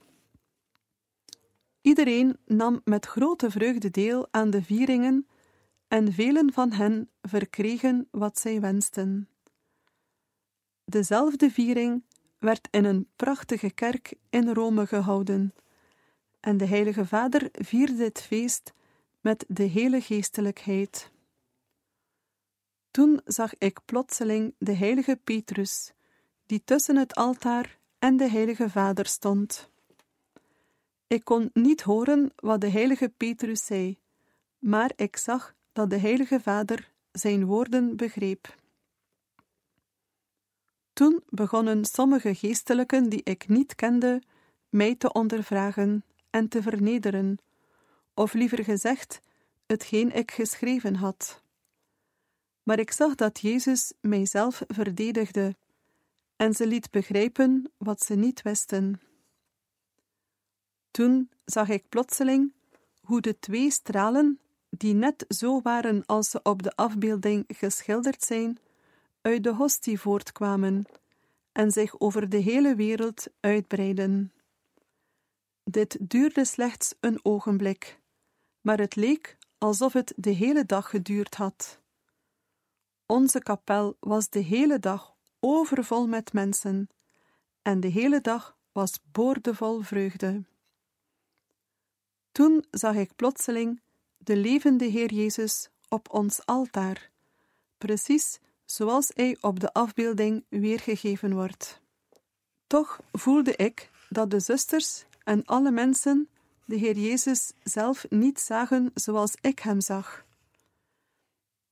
Iedereen 1.89 2.39
nam 2.47 2.81
met 2.85 3.07
grote 3.07 3.51
vreugde 3.51 3.91
deel 3.91 4.29
aan 4.31 4.51
de 4.51 4.63
vieringen 4.63 5.27
en 5.89 6.13
velen 6.13 6.53
van 6.53 6.73
hen 6.73 7.11
verkregen 7.23 8.09
wat 8.11 8.39
zij 8.39 8.61
wensten. 8.61 9.29
Dezelfde 10.85 11.51
viering 11.51 12.05
werd 12.39 12.69
in 12.71 12.85
een 12.85 13.09
prachtige 13.17 13.71
kerk 13.71 14.15
in 14.31 14.53
Rome 14.53 14.87
gehouden, 14.87 15.55
en 16.41 16.57
de 16.57 16.67
Heilige 16.67 17.07
Vader 17.07 17.49
vierde 17.53 17.97
dit 17.97 18.21
feest 18.21 18.73
met 19.21 19.45
de 19.49 19.65
hele 19.65 20.01
geestelijkheid. 20.01 21.11
Toen 22.91 23.21
zag 23.25 23.55
ik 23.59 23.79
plotseling 23.85 24.55
de 24.59 24.73
heilige 24.73 25.21
Petrus, 25.25 25.93
die 26.47 26.65
tussen 26.65 26.97
het 26.97 27.15
altaar 27.15 27.79
en 27.99 28.17
de 28.17 28.31
heilige 28.31 28.71
Vader 28.71 29.07
stond. 29.07 29.71
Ik 31.09 31.25
kon 31.25 31.51
niet 31.53 31.83
horen 31.83 32.31
wat 32.37 32.61
de 32.61 32.71
heilige 32.71 33.13
Petrus 33.17 33.67
zei, 33.67 33.99
maar 34.59 34.93
ik 34.97 35.17
zag 35.17 35.55
dat 35.73 35.91
de 35.91 35.99
heilige 35.99 36.41
Vader 36.41 36.93
zijn 37.13 37.45
woorden 37.45 37.97
begreep. 37.97 38.55
Toen 40.93 41.23
begonnen 41.29 41.85
sommige 41.85 42.35
geestelijken 42.35 43.09
die 43.09 43.21
ik 43.25 43.49
niet 43.49 43.75
kende, 43.75 44.23
mij 44.69 44.95
te 44.95 45.13
ondervragen 45.13 46.05
en 46.31 46.49
te 46.49 46.63
vernederen, 46.63 47.39
of 48.15 48.33
liever 48.33 48.65
gezegd, 48.65 49.21
hetgeen 49.67 50.13
ik 50.13 50.31
geschreven 50.31 50.95
had. 50.95 51.43
Maar 52.63 52.79
ik 52.79 52.91
zag 52.91 53.15
dat 53.15 53.41
Jezus 53.41 53.93
mijzelf 54.01 54.63
verdedigde 54.67 55.57
en 56.37 56.55
ze 56.55 56.67
liet 56.67 56.91
begrijpen 56.91 57.73
wat 57.77 58.01
ze 58.01 58.15
niet 58.15 58.43
wisten. 58.43 59.01
Toen 60.99 61.31
zag 61.45 61.69
ik 61.69 61.89
plotseling 61.89 62.53
hoe 63.01 63.21
de 63.21 63.39
twee 63.39 63.71
stralen, 63.71 64.39
die 64.71 64.95
net 64.95 65.25
zo 65.29 65.61
waren 65.63 66.07
als 66.07 66.31
ze 66.31 66.41
op 66.43 66.63
de 66.63 66.77
afbeelding 66.77 67.45
geschilderd 67.49 68.23
zijn, 68.23 68.59
uit 69.21 69.43
de 69.43 69.53
hostie 69.55 70.01
voortkwamen 70.01 70.85
en 71.53 71.71
zich 71.71 72.01
over 72.01 72.29
de 72.29 72.37
hele 72.37 72.75
wereld 72.75 73.27
uitbreiden. 73.41 74.33
Dit 75.65 75.97
duurde 76.01 76.45
slechts 76.45 76.95
een 77.01 77.21
ogenblik, 77.23 78.01
maar 78.61 78.79
het 78.79 78.97
leek 78.97 79.37
alsof 79.59 79.93
het 79.93 80.13
de 80.17 80.31
hele 80.31 80.67
dag 80.67 80.91
geduurd 80.91 81.35
had. 81.35 81.81
Onze 83.07 83.39
kapel 83.39 83.97
was 84.01 84.29
de 84.29 84.41
hele 84.41 84.79
dag 84.79 85.15
overvol 85.41 86.07
met 86.07 86.33
mensen, 86.33 86.89
en 87.63 87.81
de 87.81 87.89
hele 87.89 88.21
dag 88.21 88.57
was 88.73 88.99
boordevol 89.13 89.81
vreugde. 89.81 90.43
Toen 92.33 92.65
zag 92.71 92.95
ik 92.95 93.17
plotseling 93.17 93.81
de 94.19 94.37
levende 94.37 94.85
Heer 94.85 95.13
Jezus 95.13 95.69
op 95.89 96.15
ons 96.15 96.47
altaar, 96.47 97.11
precies 97.79 98.39
zoals 98.65 99.11
hij 99.15 99.37
op 99.41 99.61
de 99.61 99.73
afbeelding 99.73 100.45
weergegeven 100.49 101.35
wordt. 101.35 101.81
Toch 102.67 103.01
voelde 103.13 103.57
ik 103.57 103.91
dat 104.09 104.31
de 104.31 104.41
zusters 104.41 105.05
en 105.25 105.45
alle 105.45 105.71
mensen 105.71 106.29
de 106.65 106.77
Heer 106.77 106.99
Jezus 106.99 107.53
zelf 107.63 108.07
niet 108.11 108.41
zagen 108.41 108.91
zoals 108.95 109.35
ik 109.41 109.59
hem 109.59 109.81
zag. 109.81 110.25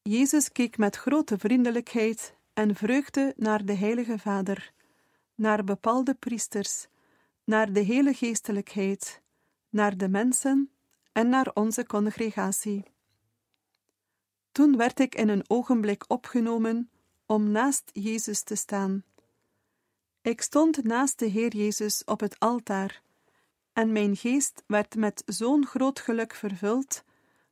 Jezus 0.03 0.53
keek 0.53 0.79
met 0.79 0.97
grote 0.97 1.39
vriendelijkheid 1.39 2.35
en 2.53 2.75
vreugde 2.75 3.35
naar 3.37 3.65
de 3.65 3.75
Heilige 3.75 4.19
Vader, 4.19 4.73
naar 5.35 5.65
bepaalde 5.65 6.15
priesters, 6.15 6.87
naar 7.45 7.73
de 7.73 7.81
hele 7.81 8.15
geestelijkheid, 8.15 9.21
naar 9.77 9.97
de 9.97 10.09
mensen 10.09 10.71
en 11.13 11.29
naar 11.29 11.51
onze 11.55 11.87
congregatie. 11.87 12.85
Toen 14.53 14.77
werd 14.77 15.01
ik 15.01 15.15
in 15.15 15.29
een 15.29 15.45
ogenblik 15.47 16.05
opgenomen 16.09 16.91
om 17.27 17.51
naast 17.51 17.91
Jezus 17.93 18.43
te 18.43 18.55
staan. 18.55 19.05
Ik 20.23 20.41
stond 20.41 20.85
naast 20.85 21.19
de 21.19 21.27
Heer 21.27 21.57
Jezus 21.57 22.05
op 22.05 22.21
het 22.21 22.39
altaar, 22.39 23.03
en 23.73 23.93
mijn 23.93 24.17
geest 24.17 24.63
werd 24.67 24.95
met 24.95 25.23
zo'n 25.27 25.67
groot 25.67 26.01
geluk 26.01 26.35
vervuld 26.35 27.05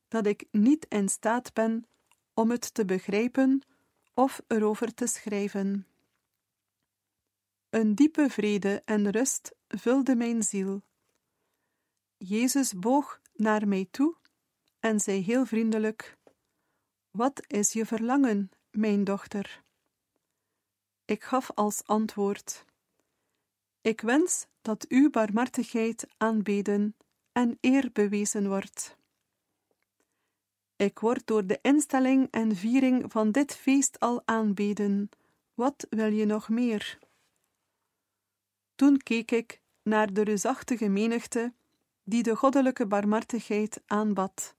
dat 0.08 0.26
ik 0.26 0.44
niet 0.50 0.86
in 0.88 1.08
staat 1.08 1.52
ben 1.52 1.86
om 2.34 2.50
het 2.50 2.74
te 2.74 2.84
begrijpen 2.84 3.62
of 4.14 4.40
erover 4.46 4.94
te 4.94 5.06
schrijven. 5.06 5.86
Een 7.70 7.94
diepe 7.94 8.30
vrede 8.30 8.82
en 8.84 9.10
rust 9.10 9.54
vulde 9.68 10.16
mijn 10.16 10.42
ziel. 10.42 10.82
Jezus 12.26 12.72
boog 12.72 13.20
naar 13.32 13.68
mij 13.68 13.88
toe 13.90 14.16
en 14.80 15.00
zei 15.00 15.22
heel 15.22 15.46
vriendelijk: 15.46 16.16
Wat 17.10 17.44
is 17.46 17.72
je 17.72 17.86
verlangen, 17.86 18.50
mijn 18.70 19.04
dochter? 19.04 19.62
Ik 21.04 21.22
gaf 21.22 21.50
als 21.54 21.86
antwoord: 21.86 22.64
Ik 23.80 24.00
wens 24.00 24.46
dat 24.62 24.88
uw 24.88 25.10
barmhartigheid 25.10 26.06
aanbeden 26.16 26.96
en 27.32 27.58
eer 27.60 27.90
bewezen 27.92 28.48
wordt. 28.48 28.96
Ik 30.76 30.98
word 30.98 31.26
door 31.26 31.46
de 31.46 31.58
instelling 31.62 32.28
en 32.30 32.56
viering 32.56 33.12
van 33.12 33.32
dit 33.32 33.54
feest 33.54 34.00
al 34.00 34.22
aanbeden. 34.24 35.08
Wat 35.54 35.86
wil 35.90 36.12
je 36.12 36.24
nog 36.24 36.48
meer? 36.48 36.98
Toen 38.74 38.96
keek 38.96 39.30
ik 39.30 39.60
naar 39.82 40.12
de 40.12 40.22
reusachtige 40.22 40.88
menigte 40.88 41.52
die 42.04 42.22
de 42.22 42.36
goddelijke 42.36 42.86
barmhartigheid 42.86 43.82
aanbad, 43.86 44.54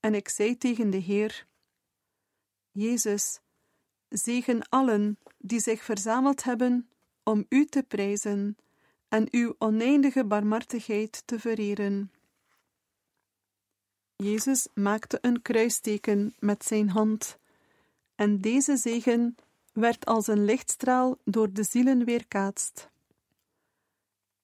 en 0.00 0.14
ik 0.14 0.28
zei 0.28 0.58
tegen 0.58 0.90
de 0.90 0.96
Heer: 0.96 1.46
Jezus, 2.70 3.40
Zegen 4.08 4.68
allen 4.68 5.18
die 5.38 5.60
zich 5.60 5.84
verzameld 5.84 6.42
hebben 6.42 6.88
om 7.22 7.46
u 7.48 7.64
te 7.64 7.82
prijzen 7.82 8.56
en 9.08 9.28
uw 9.30 9.54
oneindige 9.58 10.24
barmhartigheid 10.24 11.22
te 11.26 11.40
vereren. 11.40 12.10
Jezus 14.16 14.68
maakte 14.74 15.18
een 15.20 15.42
kruisteken 15.42 16.34
met 16.38 16.64
zijn 16.64 16.88
hand, 16.88 17.38
en 18.14 18.40
deze 18.40 18.76
zegen 18.76 19.36
werd 19.72 20.06
als 20.06 20.26
een 20.26 20.44
lichtstraal 20.44 21.18
door 21.24 21.52
de 21.52 21.62
zielen 21.62 22.04
weerkaatst. 22.04 22.90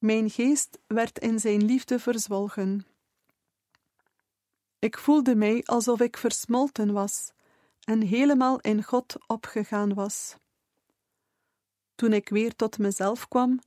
Mijn 0.02 0.30
geest 0.30 0.78
werd 0.86 1.18
in 1.18 1.40
zijn 1.40 1.64
liefde 1.64 1.98
verzwolgen. 1.98 2.86
Ik 4.78 4.98
voelde 4.98 5.34
mij 5.34 5.62
alsof 5.64 6.00
ik 6.00 6.16
versmolten 6.16 6.92
was 6.92 7.32
en 7.84 8.00
helemaal 8.00 8.60
in 8.60 8.82
God 8.82 9.16
opgegaan 9.26 9.94
was. 9.94 10.36
Toen 11.94 12.12
ik 12.12 12.28
weer 12.28 12.56
tot 12.56 12.78
mezelf 12.78 13.28
kwam, 13.28 13.60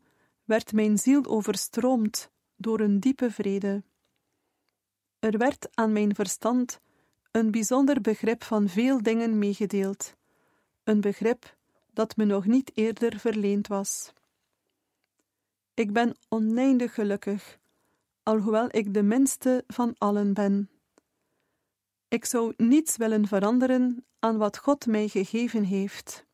werd 0.43 0.73
mijn 0.73 0.97
ziel 0.97 1.25
overstroomd 1.25 2.29
door 2.55 2.79
een 2.79 2.99
diepe 2.99 3.31
vrede. 3.31 3.83
Er 5.19 5.37
werd 5.37 5.67
aan 5.73 5.91
mijn 5.91 6.15
verstand 6.15 6.79
een 7.31 7.51
bijzonder 7.51 8.01
begrip 8.01 8.43
van 8.43 8.69
veel 8.69 9.01
dingen 9.01 9.39
meegedeeld, 9.39 10.15
een 10.83 11.01
begrip 11.01 11.57
dat 11.93 12.15
me 12.17 12.25
nog 12.25 12.45
niet 12.45 12.71
eerder 12.73 13.19
verleend 13.19 13.67
was. 13.67 14.13
Ik 15.75 15.93
ben 15.93 16.15
oneindig 16.29 16.93
gelukkig, 16.93 17.59
alhoewel 18.23 18.67
ik 18.71 18.93
de 18.93 19.03
minste 19.03 19.63
van 19.67 19.95
allen 19.97 20.33
ben. 20.33 20.69
Ik 22.07 22.25
zou 22.25 22.53
niets 22.57 22.97
willen 22.97 23.27
veranderen 23.27 24.05
aan 24.19 24.37
wat 24.37 24.57
God 24.57 24.85
mij 24.85 25.07
gegeven 25.07 25.63
heeft. 25.63 26.25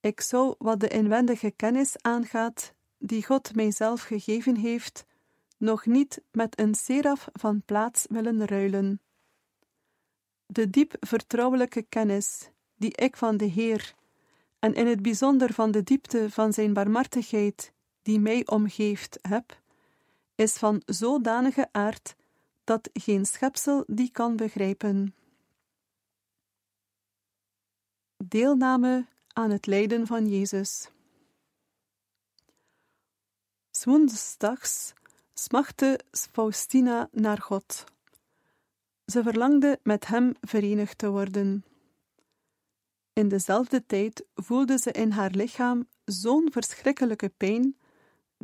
Ik 0.00 0.20
zou 0.20 0.54
wat 0.58 0.80
de 0.80 0.88
inwendige 0.88 1.50
kennis 1.50 1.96
aangaat, 2.00 2.74
die 2.98 3.26
God 3.26 3.54
mijzelf 3.54 4.02
gegeven 4.02 4.56
heeft, 4.56 5.04
nog 5.56 5.86
niet 5.86 6.22
met 6.30 6.60
een 6.60 6.74
seraf 6.74 7.28
van 7.32 7.62
plaats 7.62 8.06
willen 8.08 8.46
ruilen. 8.46 9.00
De 10.46 10.70
diep 10.70 10.96
vertrouwelijke 11.00 11.82
kennis 11.82 12.50
die 12.76 12.96
ik 12.96 13.16
van 13.16 13.36
de 13.36 13.44
Heer, 13.44 13.94
en 14.58 14.74
in 14.74 14.86
het 14.86 15.02
bijzonder 15.02 15.52
van 15.52 15.70
de 15.70 15.82
diepte 15.82 16.30
van 16.30 16.52
zijn 16.52 16.72
barmhartigheid 16.72 17.72
die 18.02 18.20
mij 18.20 18.46
omgeeft 18.46 19.18
heb, 19.22 19.60
is 20.34 20.56
van 20.56 20.82
zodanige 20.86 21.68
aard 21.72 22.14
dat 22.64 22.90
geen 22.92 23.26
schepsel 23.26 23.84
die 23.86 24.10
kan 24.10 24.36
begrijpen. 24.36 25.14
Deelname 28.16 29.06
aan 29.32 29.50
het 29.50 29.66
lijden 29.66 30.06
van 30.06 30.28
Jezus. 30.28 30.90
Woensdags 33.84 34.92
smachtte 35.34 36.00
Faustina 36.10 37.08
naar 37.12 37.38
God. 37.38 37.84
Ze 39.06 39.22
verlangde 39.22 39.78
met 39.82 40.06
hem 40.06 40.34
verenigd 40.40 40.98
te 40.98 41.10
worden. 41.10 41.64
In 43.12 43.28
dezelfde 43.28 43.86
tijd 43.86 44.24
voelde 44.34 44.78
ze 44.78 44.92
in 44.92 45.10
haar 45.10 45.30
lichaam 45.30 45.88
zo'n 46.04 46.48
verschrikkelijke 46.52 47.28
pijn 47.28 47.76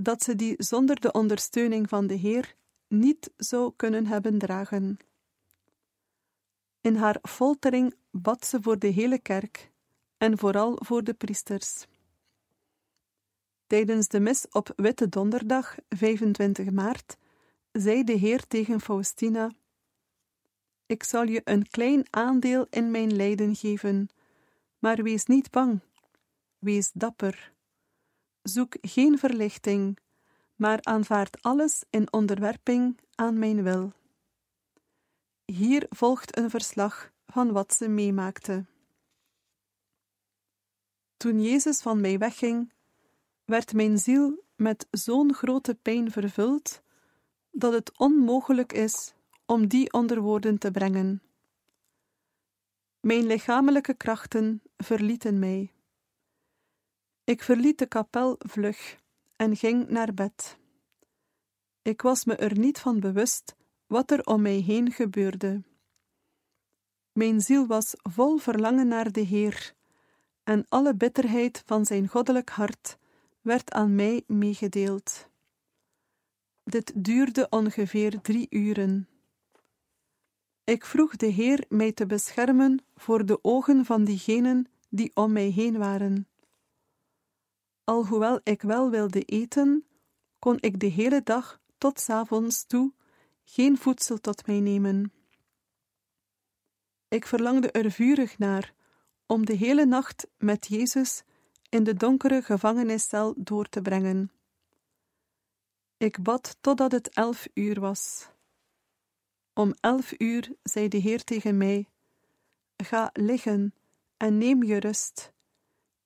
dat 0.00 0.22
ze 0.22 0.34
die 0.34 0.54
zonder 0.58 1.00
de 1.00 1.12
ondersteuning 1.12 1.88
van 1.88 2.06
de 2.06 2.14
Heer 2.14 2.54
niet 2.88 3.30
zou 3.36 3.72
kunnen 3.76 4.06
hebben 4.06 4.38
dragen. 4.38 4.98
In 6.80 6.96
haar 6.96 7.18
foltering 7.22 7.94
bad 8.10 8.46
ze 8.46 8.58
voor 8.62 8.78
de 8.78 8.86
hele 8.86 9.18
kerk 9.18 9.70
en 10.16 10.38
vooral 10.38 10.78
voor 10.84 11.04
de 11.04 11.14
priesters. 11.14 11.86
Tijdens 13.66 14.08
de 14.08 14.20
mis 14.20 14.46
op 14.50 14.72
Witte 14.76 15.08
Donderdag, 15.08 15.76
25 15.88 16.70
maart, 16.70 17.16
zei 17.72 18.04
de 18.04 18.12
Heer 18.12 18.46
tegen 18.46 18.80
Faustina: 18.80 19.50
Ik 20.86 21.02
zal 21.02 21.24
je 21.24 21.40
een 21.44 21.68
klein 21.68 22.06
aandeel 22.10 22.66
in 22.70 22.90
mijn 22.90 23.16
lijden 23.16 23.54
geven, 23.56 24.08
maar 24.78 25.02
wees 25.02 25.26
niet 25.26 25.50
bang, 25.50 25.80
wees 26.58 26.90
dapper. 26.92 27.54
Zoek 28.48 28.76
geen 28.80 29.18
verlichting, 29.18 29.98
maar 30.54 30.78
aanvaard 30.82 31.42
alles 31.42 31.84
in 31.90 32.12
onderwerping 32.12 32.98
aan 33.14 33.38
mijn 33.38 33.62
wil. 33.62 33.92
Hier 35.44 35.86
volgt 35.88 36.36
een 36.36 36.50
verslag 36.50 37.12
van 37.26 37.52
wat 37.52 37.74
ze 37.74 37.88
meemaakte. 37.88 38.64
Toen 41.16 41.42
Jezus 41.42 41.80
van 41.80 42.00
mij 42.00 42.18
wegging, 42.18 42.72
werd 43.44 43.72
mijn 43.72 43.98
ziel 43.98 44.44
met 44.56 44.86
zo'n 44.90 45.34
grote 45.34 45.74
pijn 45.74 46.10
vervuld 46.10 46.82
dat 47.50 47.72
het 47.72 47.98
onmogelijk 47.98 48.72
is 48.72 49.14
om 49.46 49.66
die 49.66 49.92
onder 49.92 50.20
woorden 50.20 50.58
te 50.58 50.70
brengen. 50.70 51.22
Mijn 53.00 53.26
lichamelijke 53.26 53.94
krachten 53.94 54.62
verlieten 54.76 55.38
mij. 55.38 55.75
Ik 57.26 57.42
verliet 57.42 57.78
de 57.78 57.86
kapel 57.86 58.36
vlug 58.38 58.96
en 59.36 59.56
ging 59.56 59.88
naar 59.88 60.14
bed. 60.14 60.58
Ik 61.82 62.02
was 62.02 62.24
me 62.24 62.36
er 62.36 62.58
niet 62.58 62.78
van 62.78 63.00
bewust 63.00 63.56
wat 63.86 64.10
er 64.10 64.26
om 64.26 64.42
mij 64.42 64.58
heen 64.60 64.92
gebeurde. 64.92 65.62
Mijn 67.12 67.40
ziel 67.40 67.66
was 67.66 67.94
vol 67.96 68.36
verlangen 68.36 68.88
naar 68.88 69.12
de 69.12 69.20
Heer, 69.20 69.74
en 70.42 70.64
alle 70.68 70.94
bitterheid 70.94 71.62
van 71.66 71.84
zijn 71.84 72.08
goddelijk 72.08 72.50
hart 72.50 72.98
werd 73.40 73.72
aan 73.72 73.94
mij 73.94 74.22
meegedeeld. 74.26 75.28
Dit 76.64 76.92
duurde 76.94 77.46
ongeveer 77.50 78.20
drie 78.20 78.46
uren. 78.50 79.08
Ik 80.64 80.84
vroeg 80.84 81.16
de 81.16 81.26
Heer 81.26 81.64
mij 81.68 81.92
te 81.92 82.06
beschermen 82.06 82.84
voor 82.94 83.26
de 83.26 83.38
ogen 83.44 83.84
van 83.84 84.04
diegenen 84.04 84.66
die 84.88 85.10
om 85.14 85.32
mij 85.32 85.48
heen 85.48 85.78
waren. 85.78 86.28
Alhoewel 87.86 88.40
ik 88.42 88.62
wel 88.62 88.90
wilde 88.90 89.22
eten, 89.22 89.86
kon 90.38 90.56
ik 90.60 90.80
de 90.80 90.86
hele 90.86 91.22
dag 91.22 91.60
tot 91.78 92.00
s 92.00 92.08
avonds 92.08 92.66
toe 92.66 92.92
geen 93.44 93.78
voedsel 93.78 94.18
tot 94.18 94.46
mij 94.46 94.60
nemen. 94.60 95.12
Ik 97.08 97.26
verlangde 97.26 97.70
er 97.70 97.90
vurig 97.90 98.38
naar 98.38 98.74
om 99.26 99.46
de 99.46 99.52
hele 99.52 99.84
nacht 99.84 100.26
met 100.38 100.66
Jezus 100.66 101.22
in 101.68 101.84
de 101.84 101.94
donkere 101.94 102.42
gevangeniscel 102.42 103.34
door 103.36 103.68
te 103.68 103.82
brengen. 103.82 104.30
Ik 105.96 106.22
bad 106.22 106.56
totdat 106.60 106.92
het 106.92 107.08
elf 107.08 107.46
uur 107.54 107.80
was. 107.80 108.28
Om 109.52 109.74
elf 109.80 110.20
uur 110.20 110.54
zei 110.62 110.88
de 110.88 110.96
Heer 110.96 111.24
tegen 111.24 111.56
mij: 111.56 111.88
Ga 112.76 113.10
liggen 113.12 113.74
en 114.16 114.38
neem 114.38 114.62
je 114.62 114.80
rust. 114.80 115.34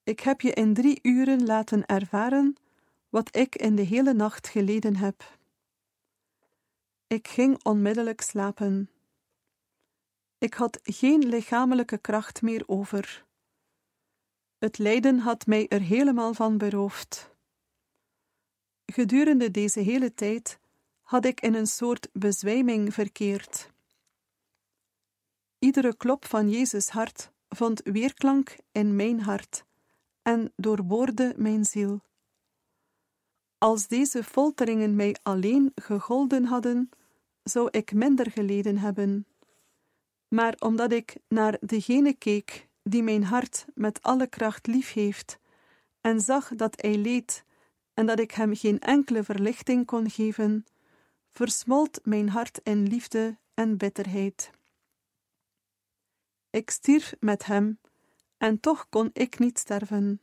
Ik 0.03 0.21
heb 0.21 0.41
je 0.41 0.53
in 0.53 0.75
drie 0.75 0.99
uren 1.03 1.45
laten 1.45 1.87
ervaren 1.87 2.57
wat 3.09 3.37
ik 3.37 3.57
in 3.57 3.77
de 3.77 3.83
hele 3.83 4.13
nacht 4.13 4.49
geleden 4.49 4.97
heb. 4.97 5.39
Ik 7.07 7.29
ging 7.29 7.65
onmiddellijk 7.65 8.21
slapen. 8.21 8.91
Ik 10.39 10.55
had 10.55 10.81
geen 10.83 11.19
lichamelijke 11.19 11.99
kracht 11.99 12.43
meer 12.43 12.63
over. 12.67 13.25
Het 14.59 14.79
lijden 14.79 15.19
had 15.19 15.47
mij 15.47 15.69
er 15.69 15.81
helemaal 15.81 16.35
van 16.35 16.59
beroofd. 16.59 17.31
Gedurende 18.87 19.51
deze 19.51 19.81
hele 19.81 20.15
tijd 20.15 20.59
had 21.01 21.25
ik 21.25 21.41
in 21.41 21.55
een 21.55 21.67
soort 21.67 22.09
bezwijming 22.13 22.95
verkeerd. 22.95 23.71
Iedere 25.59 25.97
klop 25.97 26.25
van 26.25 26.51
Jezus 26.51 26.89
hart 26.89 27.31
vond 27.49 27.81
weerklank 27.85 28.57
in 28.73 28.97
mijn 28.97 29.21
hart 29.21 29.65
en 30.23 30.53
doorboorde 30.57 31.35
mijn 31.37 31.65
ziel. 31.65 32.01
Als 33.59 33.87
deze 33.87 34.25
folteringen 34.25 34.97
mij 34.97 35.17
alleen 35.23 35.73
gegolden 35.75 36.45
hadden, 36.45 36.91
zou 37.43 37.69
ik 37.71 37.93
minder 37.93 38.31
geleden 38.31 38.79
hebben. 38.79 39.27
Maar 40.29 40.57
omdat 40.59 40.93
ik 40.93 41.17
naar 41.29 41.57
degene 41.61 42.15
keek 42.15 42.69
die 42.83 43.03
mijn 43.03 43.25
hart 43.25 43.67
met 43.75 44.03
alle 44.03 44.27
kracht 44.27 44.67
lief 44.67 44.93
heeft, 44.93 45.39
en 46.01 46.21
zag 46.21 46.49
dat 46.55 46.81
hij 46.81 46.97
leed 46.97 47.45
en 47.95 48.07
dat 48.07 48.19
ik 48.19 48.31
hem 48.31 48.55
geen 48.55 48.79
enkele 48.79 49.25
verlichting 49.25 49.87
kon 49.87 50.11
geven, 50.11 50.65
versmolt 51.29 52.01
mijn 52.05 52.29
hart 52.29 52.61
in 52.63 52.87
liefde 52.87 53.39
en 53.55 53.77
bitterheid. 53.77 54.51
Ik 56.51 56.71
stierf 56.71 57.15
met 57.19 57.45
hem, 57.45 57.79
en 58.41 58.61
toch 58.61 58.89
kon 58.89 59.11
ik 59.13 59.39
niet 59.39 59.59
sterven. 59.59 60.21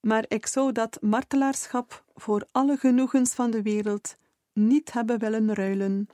Maar 0.00 0.24
ik 0.28 0.46
zou 0.46 0.72
dat 0.72 1.02
martelaarschap 1.02 2.04
voor 2.14 2.46
alle 2.52 2.76
genoegens 2.76 3.34
van 3.34 3.50
de 3.50 3.62
wereld 3.62 4.16
niet 4.52 4.92
hebben 4.92 5.18
willen 5.18 5.54
ruilen. 5.54 6.08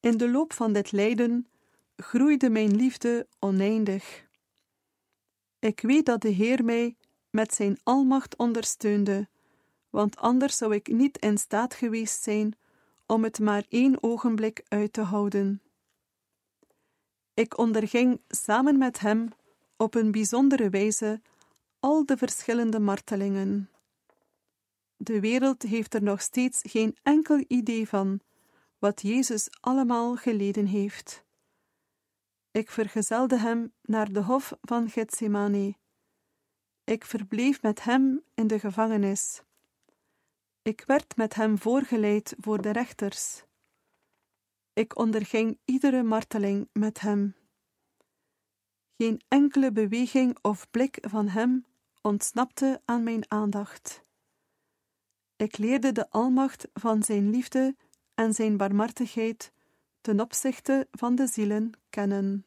In 0.00 0.16
de 0.16 0.30
loop 0.30 0.52
van 0.52 0.72
dit 0.72 0.92
lijden 0.92 1.48
groeide 1.96 2.50
mijn 2.50 2.76
liefde 2.76 3.26
oneindig. 3.38 4.26
Ik 5.58 5.80
weet 5.80 6.06
dat 6.06 6.20
de 6.20 6.28
Heer 6.28 6.64
mij 6.64 6.96
met 7.30 7.54
zijn 7.54 7.78
almacht 7.82 8.36
ondersteunde, 8.36 9.28
want 9.90 10.16
anders 10.16 10.56
zou 10.56 10.74
ik 10.74 10.88
niet 10.88 11.18
in 11.18 11.38
staat 11.38 11.74
geweest 11.74 12.22
zijn 12.22 12.56
om 13.06 13.24
het 13.24 13.38
maar 13.38 13.64
één 13.68 14.02
ogenblik 14.02 14.64
uit 14.68 14.92
te 14.92 15.02
houden. 15.02 15.62
Ik 17.34 17.58
onderging 17.58 18.20
samen 18.28 18.78
met 18.78 18.98
hem 18.98 19.28
op 19.76 19.94
een 19.94 20.10
bijzondere 20.10 20.70
wijze 20.70 21.20
al 21.80 22.06
de 22.06 22.16
verschillende 22.16 22.80
martelingen. 22.80 23.70
De 24.96 25.20
wereld 25.20 25.62
heeft 25.62 25.94
er 25.94 26.02
nog 26.02 26.20
steeds 26.20 26.60
geen 26.62 26.96
enkel 27.02 27.44
idee 27.48 27.88
van 27.88 28.20
wat 28.78 29.02
Jezus 29.02 29.48
allemaal 29.60 30.16
geleden 30.16 30.66
heeft. 30.66 31.24
Ik 32.50 32.70
vergezelde 32.70 33.38
hem 33.38 33.72
naar 33.82 34.12
de 34.12 34.22
hof 34.22 34.52
van 34.60 34.90
Gethsemane. 34.90 35.76
Ik 36.84 37.04
verbleef 37.04 37.62
met 37.62 37.84
hem 37.84 38.22
in 38.34 38.46
de 38.46 38.58
gevangenis. 38.58 39.42
Ik 40.62 40.84
werd 40.86 41.16
met 41.16 41.34
hem 41.34 41.58
voorgeleid 41.58 42.34
voor 42.40 42.62
de 42.62 42.70
rechters. 42.70 43.44
Ik 44.72 44.98
onderging 44.98 45.58
iedere 45.64 46.02
marteling 46.02 46.68
met 46.72 47.00
hem. 47.00 47.34
Geen 48.96 49.20
enkele 49.28 49.72
beweging 49.72 50.38
of 50.42 50.70
blik 50.70 50.98
van 51.00 51.28
hem 51.28 51.66
ontsnapte 52.00 52.80
aan 52.84 53.02
mijn 53.02 53.30
aandacht. 53.30 54.04
Ik 55.36 55.58
leerde 55.58 55.92
de 55.92 56.10
almacht 56.10 56.68
van 56.74 57.02
zijn 57.02 57.30
liefde 57.30 57.76
en 58.14 58.34
zijn 58.34 58.56
barmhartigheid 58.56 59.52
ten 60.00 60.20
opzichte 60.20 60.88
van 60.90 61.14
de 61.14 61.26
zielen 61.26 61.72
kennen. 61.90 62.46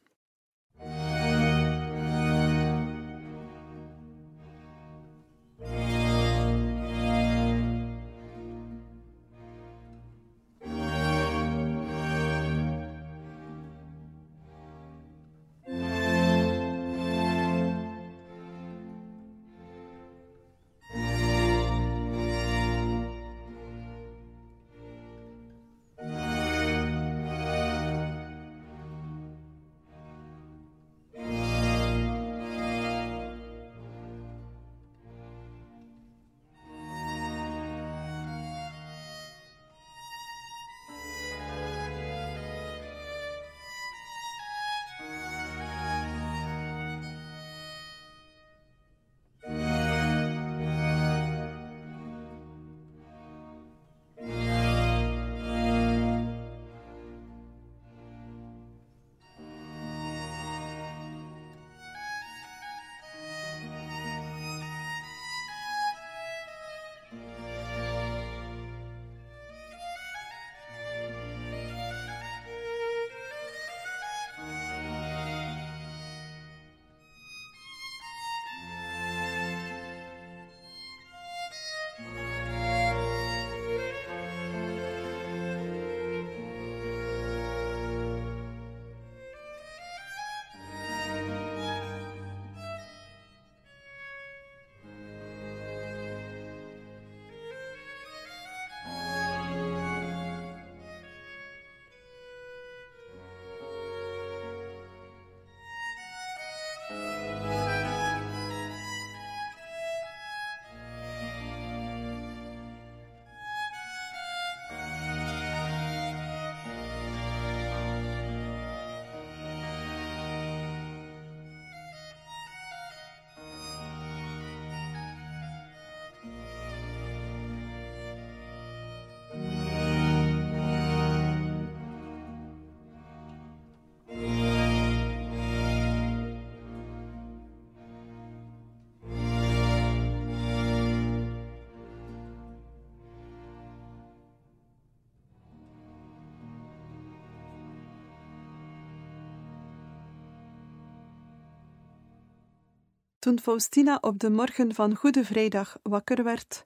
Toen 153.19 153.39
Faustina 153.39 153.97
op 154.01 154.19
de 154.19 154.29
morgen 154.29 154.75
van 154.75 154.95
Goede 154.95 155.25
Vrijdag 155.25 155.77
wakker 155.83 156.23
werd, 156.23 156.65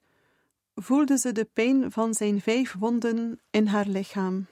voelde 0.76 1.18
ze 1.18 1.32
de 1.32 1.46
pijn 1.54 1.92
van 1.92 2.14
zijn 2.14 2.42
vijf 2.42 2.76
wonden 2.80 3.40
in 3.50 3.68
haar 3.68 3.88
lichaam. 3.88 4.46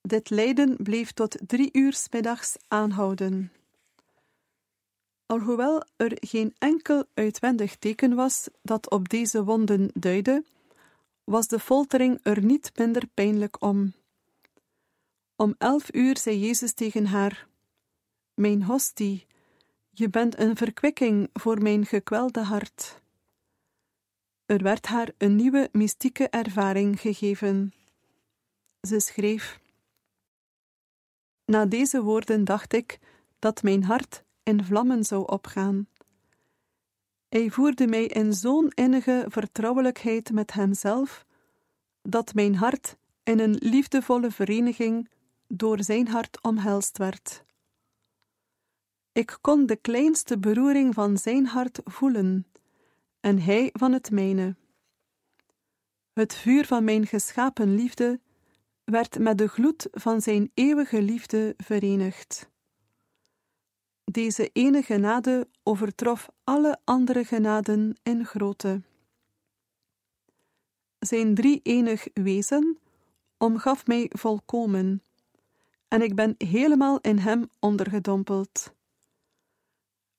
Dit 0.00 0.30
lijden 0.30 0.76
bleef 0.76 1.12
tot 1.12 1.38
drie 1.46 1.68
uur 1.72 2.06
middags 2.10 2.56
aanhouden. 2.68 3.52
Alhoewel 5.26 5.84
er 5.96 6.16
geen 6.20 6.54
enkel 6.58 7.04
uitwendig 7.14 7.76
teken 7.76 8.14
was 8.14 8.48
dat 8.62 8.90
op 8.90 9.08
deze 9.08 9.44
wonden 9.44 9.90
duidde, 9.94 10.44
was 11.24 11.46
de 11.46 11.58
foltering 11.58 12.18
er 12.22 12.44
niet 12.44 12.72
minder 12.76 13.06
pijnlijk 13.14 13.62
om. 13.62 13.92
Om 15.36 15.54
elf 15.58 15.94
uur 15.94 16.18
zei 16.18 16.38
Jezus 16.38 16.72
tegen 16.72 17.06
haar: 17.06 17.46
Mijn 18.34 18.62
hostie, 18.62 19.26
je 19.94 20.08
bent 20.08 20.38
een 20.38 20.56
verkwikking 20.56 21.28
voor 21.32 21.62
mijn 21.62 21.86
gekwelde 21.86 22.40
hart. 22.40 23.02
Er 24.46 24.62
werd 24.62 24.86
haar 24.86 25.10
een 25.18 25.36
nieuwe 25.36 25.68
mystieke 25.72 26.28
ervaring 26.28 27.00
gegeven. 27.00 27.72
Ze 28.80 29.00
schreef: 29.00 29.60
Na 31.44 31.66
deze 31.66 32.02
woorden 32.02 32.44
dacht 32.44 32.72
ik 32.72 32.98
dat 33.38 33.62
mijn 33.62 33.84
hart 33.84 34.24
in 34.42 34.64
vlammen 34.64 35.04
zou 35.04 35.26
opgaan. 35.26 35.88
Hij 37.28 37.50
voerde 37.50 37.86
mij 37.86 38.04
in 38.06 38.32
zo'n 38.32 38.68
innige 38.68 39.24
vertrouwelijkheid 39.28 40.32
met 40.32 40.52
hemzelf, 40.52 41.26
dat 42.02 42.34
mijn 42.34 42.54
hart 42.54 42.96
in 43.22 43.38
een 43.38 43.56
liefdevolle 43.60 44.30
vereniging 44.30 45.08
door 45.48 45.82
zijn 45.82 46.08
hart 46.08 46.42
omhelst 46.42 46.98
werd. 46.98 47.43
Ik 49.14 49.38
kon 49.40 49.66
de 49.66 49.76
kleinste 49.76 50.38
beroering 50.38 50.94
van 50.94 51.18
zijn 51.18 51.46
hart 51.46 51.80
voelen, 51.84 52.46
en 53.20 53.40
hij 53.40 53.70
van 53.72 53.92
het 53.92 54.10
mijne. 54.10 54.56
Het 56.12 56.34
vuur 56.34 56.66
van 56.66 56.84
mijn 56.84 57.06
geschapen 57.06 57.74
liefde 57.74 58.20
werd 58.84 59.18
met 59.18 59.38
de 59.38 59.48
gloed 59.48 59.88
van 59.90 60.20
zijn 60.20 60.50
eeuwige 60.54 61.02
liefde 61.02 61.54
verenigd. 61.56 62.50
Deze 64.04 64.50
ene 64.52 64.82
genade 64.82 65.48
overtrof 65.62 66.28
alle 66.44 66.78
andere 66.84 67.24
genaden 67.24 67.96
in 68.02 68.24
grootte. 68.24 68.82
Zijn 70.98 71.34
drie 71.34 71.60
enig 71.62 72.06
wezen 72.12 72.78
omgaf 73.38 73.86
mij 73.86 74.10
volkomen, 74.14 75.02
en 75.88 76.02
ik 76.02 76.14
ben 76.14 76.34
helemaal 76.38 77.00
in 77.00 77.18
hem 77.18 77.48
ondergedompeld. 77.58 78.73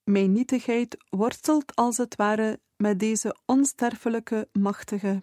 Mijn 0.06 0.32
nietigheid 0.32 0.98
worstelt 1.10 1.76
als 1.76 1.98
het 1.98 2.16
ware 2.16 2.60
met 2.76 3.00
deze 3.00 3.36
onsterfelijke 3.46 4.48
machtige. 4.52 5.22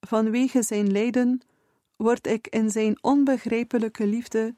Vanwege 0.00 0.62
zijn 0.62 0.92
lijden 0.92 1.40
word 1.96 2.26
ik 2.26 2.46
in 2.46 2.70
zijn 2.70 3.02
onbegrijpelijke 3.02 4.06
liefde 4.06 4.54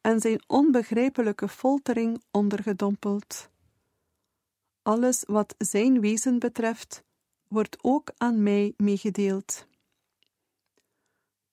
en 0.00 0.20
zijn 0.20 0.42
onbegrijpelijke 0.46 1.48
foltering 1.48 2.22
ondergedompeld. 2.30 3.50
Alles 4.82 5.24
wat 5.26 5.54
zijn 5.58 6.00
wezen 6.00 6.38
betreft, 6.38 7.02
wordt 7.48 7.78
ook 7.80 8.10
aan 8.16 8.42
mij 8.42 8.74
meegedeeld. 8.76 9.66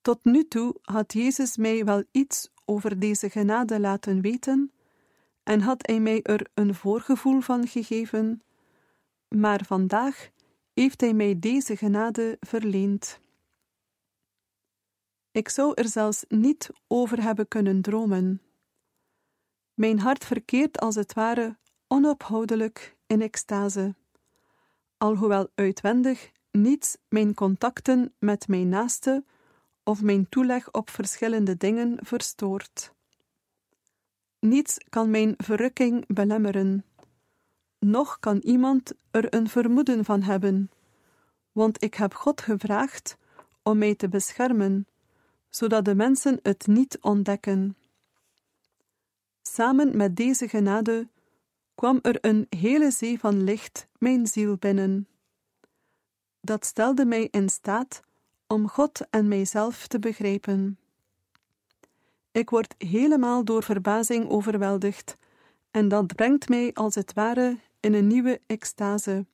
Tot 0.01 0.23
nu 0.23 0.47
toe 0.47 0.75
had 0.81 1.13
Jezus 1.13 1.57
mij 1.57 1.85
wel 1.85 2.03
iets 2.11 2.49
over 2.65 2.99
deze 2.99 3.29
genade 3.29 3.79
laten 3.79 4.21
weten, 4.21 4.71
en 5.45 5.61
had 5.61 5.87
hij 5.87 5.99
mij 5.99 6.21
er 6.21 6.47
een 6.53 6.75
voorgevoel 6.75 7.41
van 7.41 7.67
gegeven, 7.67 8.41
maar 9.27 9.65
vandaag 9.65 10.29
heeft 10.73 11.01
hij 11.01 11.13
mij 11.13 11.39
deze 11.39 11.77
genade 11.77 12.37
verleend. 12.39 13.19
Ik 15.31 15.49
zou 15.49 15.71
er 15.73 15.87
zelfs 15.87 16.25
niet 16.27 16.69
over 16.87 17.21
hebben 17.21 17.47
kunnen 17.47 17.81
dromen. 17.81 18.41
Mijn 19.73 19.99
hart 19.99 20.25
verkeert 20.25 20.79
als 20.79 20.95
het 20.95 21.13
ware 21.13 21.57
onophoudelijk 21.87 22.95
in 23.07 23.21
extase, 23.21 23.95
alhoewel 24.97 25.49
uitwendig 25.55 26.31
niets 26.51 26.97
mijn 27.09 27.33
contacten 27.33 28.13
met 28.19 28.47
mijn 28.47 28.69
naaste 28.69 29.23
of 29.83 30.01
mijn 30.01 30.29
toeleg 30.29 30.71
op 30.71 30.89
verschillende 30.89 31.57
dingen 31.57 31.97
verstoort. 32.01 32.94
Niets 34.45 34.77
kan 34.89 35.09
mijn 35.09 35.33
verrukking 35.37 36.05
belemmeren, 36.07 36.85
noch 37.79 38.19
kan 38.19 38.37
iemand 38.37 38.93
er 39.11 39.33
een 39.33 39.49
vermoeden 39.49 40.05
van 40.05 40.21
hebben, 40.21 40.69
want 41.51 41.83
ik 41.83 41.93
heb 41.93 42.13
God 42.13 42.41
gevraagd 42.41 43.17
om 43.63 43.77
mij 43.77 43.95
te 43.95 44.09
beschermen, 44.09 44.87
zodat 45.49 45.85
de 45.85 45.95
mensen 45.95 46.39
het 46.41 46.67
niet 46.67 46.97
ontdekken. 47.01 47.77
Samen 49.41 49.97
met 49.97 50.15
deze 50.15 50.47
genade 50.47 51.07
kwam 51.75 51.99
er 52.01 52.17
een 52.21 52.45
hele 52.49 52.91
zee 52.91 53.19
van 53.19 53.43
licht 53.43 53.87
mijn 53.97 54.27
ziel 54.27 54.57
binnen. 54.57 55.07
Dat 56.41 56.65
stelde 56.65 57.05
mij 57.05 57.27
in 57.31 57.49
staat 57.49 58.01
om 58.47 58.69
God 58.69 59.09
en 59.09 59.27
mijzelf 59.27 59.87
te 59.87 59.99
begrijpen. 59.99 60.79
Ik 62.35 62.49
word 62.49 62.75
helemaal 62.77 63.43
door 63.43 63.63
verbazing 63.63 64.29
overweldigd, 64.29 65.17
en 65.71 65.87
dat 65.87 66.07
brengt 66.07 66.49
mij 66.49 66.73
als 66.73 66.95
het 66.95 67.13
ware 67.13 67.57
in 67.79 67.93
een 67.93 68.07
nieuwe 68.07 68.41
extase, 68.45 69.25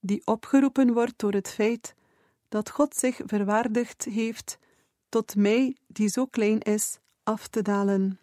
die 0.00 0.22
opgeroepen 0.24 0.92
wordt 0.92 1.18
door 1.18 1.32
het 1.32 1.48
feit 1.48 1.94
dat 2.48 2.70
God 2.70 2.96
zich 2.96 3.20
verwaardigd 3.24 4.04
heeft 4.04 4.58
tot 5.08 5.36
mij, 5.36 5.76
die 5.86 6.08
zo 6.08 6.26
klein 6.26 6.60
is, 6.60 6.98
af 7.22 7.48
te 7.48 7.62
dalen. 7.62 8.18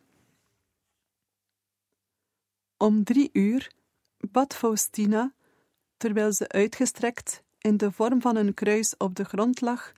Om 2.77 3.03
drie 3.03 3.29
uur 3.33 3.71
bad 4.17 4.55
Faustina, 4.55 5.33
terwijl 5.97 6.33
ze 6.33 6.49
uitgestrekt 6.49 7.43
in 7.59 7.77
de 7.77 7.91
vorm 7.91 8.21
van 8.21 8.35
een 8.35 8.53
kruis 8.53 8.97
op 8.97 9.15
de 9.15 9.23
grond 9.23 9.61
lag, 9.61 9.93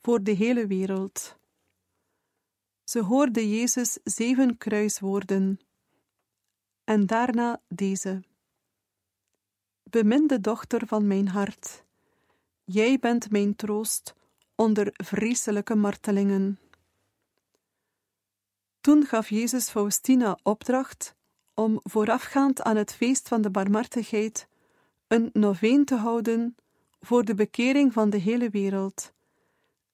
voor 0.00 0.22
de 0.22 0.32
hele 0.32 0.66
wereld. 0.66 1.36
Ze 2.88 3.00
hoorde 3.00 3.48
Jezus 3.48 3.98
zeven 4.04 4.58
kruiswoorden 4.58 5.60
en 6.84 7.06
daarna 7.06 7.60
deze. 7.68 8.22
Beminde 9.82 10.40
dochter 10.40 10.86
van 10.86 11.06
mijn 11.06 11.28
hart, 11.28 11.84
jij 12.64 12.98
bent 12.98 13.30
mijn 13.30 13.56
troost 13.56 14.14
onder 14.54 14.90
vreselijke 14.92 15.74
martelingen. 15.74 16.58
Toen 18.80 19.04
gaf 19.04 19.28
Jezus 19.28 19.70
Faustina 19.70 20.38
opdracht 20.42 21.14
om 21.54 21.80
voorafgaand 21.82 22.62
aan 22.62 22.76
het 22.76 22.94
feest 22.94 23.28
van 23.28 23.42
de 23.42 23.50
barmhartigheid 23.50 24.48
een 25.06 25.30
noveen 25.32 25.84
te 25.84 25.94
houden 25.94 26.56
voor 27.00 27.24
de 27.24 27.34
bekering 27.34 27.92
van 27.92 28.10
de 28.10 28.18
hele 28.18 28.50
wereld 28.50 29.14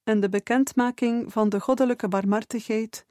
en 0.03 0.19
de 0.19 0.29
bekendmaking 0.29 1.31
van 1.31 1.49
de 1.49 1.59
goddelijke 1.59 2.07
barmhartigheid, 2.07 3.05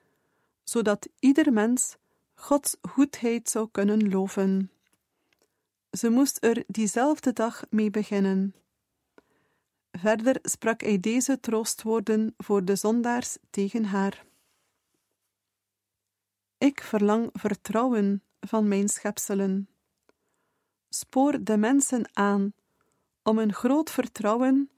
zodat 0.64 1.08
ieder 1.18 1.52
mens 1.52 1.96
Gods 2.34 2.76
goedheid 2.82 3.48
zou 3.50 3.68
kunnen 3.70 4.08
loven. 4.08 4.70
Ze 5.90 6.10
moest 6.10 6.44
er 6.44 6.64
diezelfde 6.66 7.32
dag 7.32 7.64
mee 7.70 7.90
beginnen. 7.90 8.54
Verder 9.90 10.38
sprak 10.42 10.80
hij 10.80 11.00
deze 11.00 11.40
troostwoorden 11.40 12.34
voor 12.36 12.64
de 12.64 12.76
zondaars 12.76 13.36
tegen 13.50 13.84
haar. 13.84 14.24
Ik 16.58 16.82
verlang 16.82 17.30
vertrouwen 17.32 18.22
van 18.40 18.68
mijn 18.68 18.88
schepselen. 18.88 19.68
Spoor 20.88 21.44
de 21.44 21.56
mensen 21.56 22.08
aan 22.12 22.52
om 23.22 23.38
een 23.38 23.52
groot 23.52 23.90
vertrouwen 23.90 24.70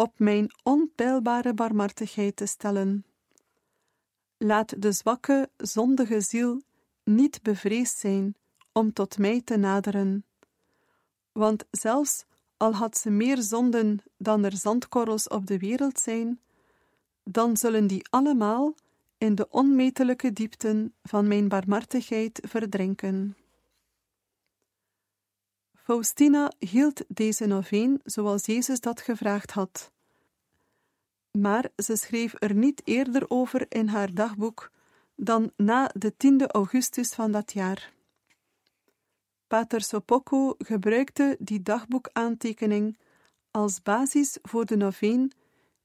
op 0.00 0.18
mijn 0.18 0.50
onpeilbare 0.62 1.54
barmhartigheid 1.54 2.36
te 2.36 2.46
stellen. 2.46 3.04
Laat 4.36 4.82
de 4.82 4.92
zwakke, 4.92 5.50
zondige 5.56 6.20
ziel 6.20 6.62
niet 7.04 7.42
bevreesd 7.42 7.98
zijn 7.98 8.34
om 8.72 8.92
tot 8.92 9.18
mij 9.18 9.40
te 9.44 9.56
naderen, 9.56 10.24
want 11.32 11.64
zelfs 11.70 12.24
al 12.56 12.74
had 12.74 12.96
ze 12.96 13.10
meer 13.10 13.42
zonden 13.42 14.02
dan 14.16 14.44
er 14.44 14.56
zandkorrels 14.56 15.28
op 15.28 15.46
de 15.46 15.58
wereld 15.58 15.98
zijn, 15.98 16.40
dan 17.24 17.56
zullen 17.56 17.86
die 17.86 18.08
allemaal 18.10 18.74
in 19.18 19.34
de 19.34 19.48
onmetelijke 19.50 20.32
diepten 20.32 20.94
van 21.02 21.28
mijn 21.28 21.48
barmhartigheid 21.48 22.40
verdrinken. 22.48 23.36
Faustina 25.90 26.52
hield 26.58 27.04
deze 27.08 27.46
noveen 27.46 28.00
zoals 28.04 28.46
Jezus 28.46 28.80
dat 28.80 29.00
gevraagd 29.00 29.50
had. 29.50 29.90
Maar 31.38 31.68
ze 31.76 31.96
schreef 31.96 32.34
er 32.38 32.54
niet 32.54 32.82
eerder 32.84 33.24
over 33.30 33.66
in 33.68 33.88
haar 33.88 34.14
dagboek 34.14 34.70
dan 35.16 35.52
na 35.56 35.90
de 35.94 36.12
10e 36.12 36.46
augustus 36.46 37.12
van 37.12 37.32
dat 37.32 37.52
jaar. 37.52 37.92
Pater 39.46 39.80
Sopoko 39.80 40.54
gebruikte 40.58 41.36
die 41.38 41.62
dagboekaantekening 41.62 42.98
als 43.50 43.82
basis 43.82 44.38
voor 44.42 44.66
de 44.66 44.76
noveen 44.76 45.32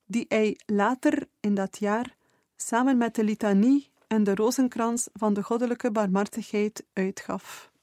die 0.06 0.26
hij 0.28 0.58
later 0.65 1.28
in 1.39 1.56
dat 1.56 1.78
jaar 1.78 2.15
samen 2.56 2.98
met 2.98 3.15
de 3.15 3.24
litanie 3.24 3.89
en 4.08 4.24
de 4.24 4.36
rozenkrans 4.36 5.08
van 5.13 5.34
de 5.34 5.44
goddelijke 5.44 5.91
barmhartigheid 5.91 6.86
uitgaf. 6.94 7.74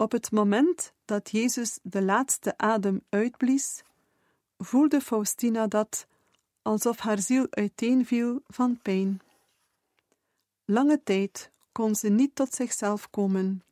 Op 0.00 0.12
het 0.12 0.30
moment 0.30 0.92
dat 1.04 1.30
Jezus 1.30 1.78
de 1.82 2.02
laatste 2.02 2.58
adem 2.58 3.00
uitblies, 3.08 3.82
voelde 4.58 5.00
Faustina 5.00 5.66
dat 5.66 6.06
alsof 6.62 6.98
haar 6.98 7.18
ziel 7.18 7.46
uiteenviel 7.50 8.42
van 8.46 8.78
pijn. 8.82 9.20
Lange 10.64 11.02
tijd 11.02 11.50
kon 11.72 11.94
ze 11.94 12.08
niet 12.08 12.34
tot 12.34 12.54
zichzelf 12.54 13.10
komen. 13.10 13.62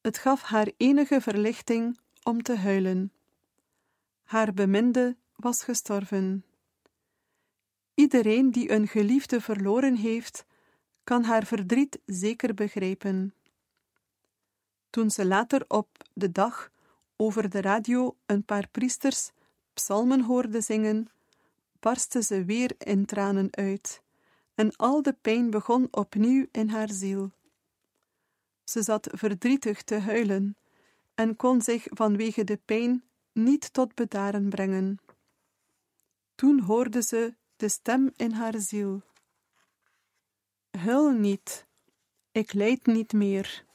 Het 0.00 0.18
gaf 0.18 0.42
haar 0.42 0.70
enige 0.76 1.20
verlichting 1.20 1.98
om 2.22 2.42
te 2.42 2.56
huilen. 2.56 3.12
Haar 4.24 4.54
beminde 4.54 5.16
was 5.36 5.62
gestorven. 5.62 6.44
Iedereen 7.94 8.50
die 8.50 8.70
een 8.70 8.88
geliefde 8.88 9.40
verloren 9.40 9.94
heeft, 9.94 10.44
kan 11.04 11.24
haar 11.24 11.46
verdriet 11.46 11.98
zeker 12.06 12.54
begrijpen. 12.54 13.32
Toen 14.90 15.10
ze 15.10 15.26
later 15.26 15.64
op 15.68 15.88
de 16.12 16.32
dag 16.32 16.70
over 17.16 17.50
de 17.50 17.60
radio 17.60 18.16
een 18.26 18.44
paar 18.44 18.68
priesters 18.68 19.30
psalmen 19.72 20.20
hoorde 20.20 20.60
zingen, 20.60 21.08
barstte 21.80 22.22
ze 22.22 22.44
weer 22.44 22.74
in 22.78 23.06
tranen 23.06 23.48
uit, 23.50 24.02
en 24.54 24.76
al 24.76 25.02
de 25.02 25.12
pijn 25.12 25.50
begon 25.50 25.88
opnieuw 25.90 26.46
in 26.52 26.68
haar 26.68 26.90
ziel. 26.90 27.30
Ze 28.64 28.82
zat 28.82 29.08
verdrietig 29.12 29.82
te 29.82 29.98
huilen 29.98 30.56
en 31.14 31.36
kon 31.36 31.62
zich 31.62 31.86
vanwege 31.88 32.44
de 32.44 32.56
pijn 32.64 33.04
niet 33.32 33.72
tot 33.72 33.94
bedaren 33.94 34.48
brengen. 34.48 34.98
Toen 36.34 36.60
hoorde 36.60 37.02
ze 37.02 37.34
de 37.56 37.68
stem 37.68 38.10
in 38.16 38.32
haar 38.32 38.58
ziel. 38.58 39.02
Huil 40.70 41.10
niet, 41.10 41.66
ik 42.32 42.52
lijd 42.52 42.86
niet 42.86 43.12
meer. 43.12 43.66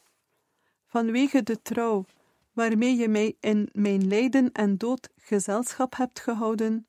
Vanwege 0.94 1.44
de 1.44 1.62
trouw 1.62 2.06
waarmee 2.52 2.96
je 2.96 3.08
mij 3.08 3.38
in 3.40 3.70
mijn 3.72 4.08
lijden 4.08 4.52
en 4.52 4.78
dood 4.78 5.10
gezelschap 5.18 5.96
hebt 5.96 6.20
gehouden, 6.20 6.88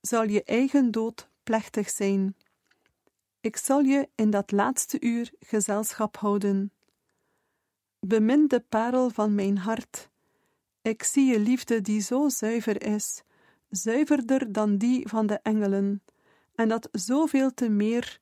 zal 0.00 0.22
je 0.22 0.44
eigen 0.44 0.90
dood 0.90 1.28
plechtig 1.42 1.90
zijn. 1.90 2.36
Ik 3.40 3.56
zal 3.56 3.80
je 3.80 4.08
in 4.14 4.30
dat 4.30 4.52
laatste 4.52 5.00
uur 5.00 5.30
gezelschap 5.38 6.16
houden. 6.16 6.72
Bemin 8.00 8.48
de 8.48 8.60
parel 8.60 9.10
van 9.10 9.34
mijn 9.34 9.58
hart. 9.58 10.08
Ik 10.82 11.02
zie 11.02 11.32
je 11.32 11.38
liefde 11.38 11.80
die 11.80 12.00
zo 12.00 12.28
zuiver 12.28 12.82
is, 12.82 13.22
zuiverder 13.70 14.52
dan 14.52 14.76
die 14.76 15.08
van 15.08 15.26
de 15.26 15.38
engelen, 15.42 16.02
en 16.54 16.68
dat 16.68 16.88
zoveel 16.92 17.54
te 17.54 17.68
meer, 17.68 18.20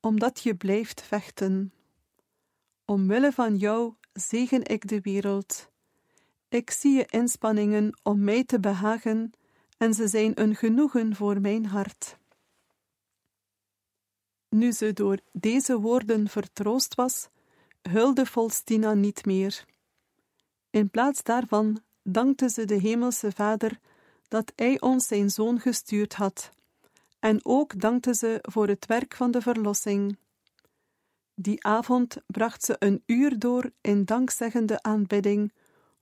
omdat 0.00 0.40
je 0.40 0.54
blijft 0.54 1.02
vechten. 1.02 1.72
Omwille 2.84 3.32
van 3.32 3.56
jou 3.56 3.94
zegen 4.18 4.64
ik 4.64 4.88
de 4.88 5.00
wereld. 5.00 5.70
Ik 6.48 6.70
zie 6.70 6.96
je 6.96 7.06
inspanningen 7.06 7.98
om 8.02 8.24
mij 8.24 8.44
te 8.44 8.60
behagen, 8.60 9.32
en 9.76 9.94
ze 9.94 10.08
zijn 10.08 10.40
een 10.40 10.56
genoegen 10.56 11.16
voor 11.16 11.40
mijn 11.40 11.66
hart. 11.66 12.18
Nu 14.48 14.72
ze 14.72 14.92
door 14.92 15.18
deze 15.32 15.80
woorden 15.80 16.28
vertroost 16.28 16.94
was, 16.94 17.28
hulde 17.82 18.26
Volstina 18.26 18.94
niet 18.94 19.24
meer. 19.24 19.64
In 20.70 20.90
plaats 20.90 21.22
daarvan 21.22 21.80
dankte 22.02 22.48
ze 22.48 22.64
de 22.64 22.74
Hemelse 22.74 23.32
Vader 23.32 23.78
dat 24.28 24.52
Hij 24.56 24.80
ons 24.80 25.06
zijn 25.06 25.30
Zoon 25.30 25.60
gestuurd 25.60 26.14
had, 26.14 26.50
en 27.18 27.44
ook 27.44 27.80
dankte 27.80 28.14
ze 28.14 28.38
voor 28.42 28.68
het 28.68 28.86
werk 28.86 29.14
van 29.14 29.30
de 29.30 29.40
verlossing. 29.40 30.18
Die 31.40 31.64
avond 31.64 32.16
bracht 32.26 32.64
ze 32.64 32.76
een 32.78 33.02
uur 33.06 33.38
door 33.38 33.70
in 33.80 34.04
dankzeggende 34.04 34.82
aanbidding 34.82 35.52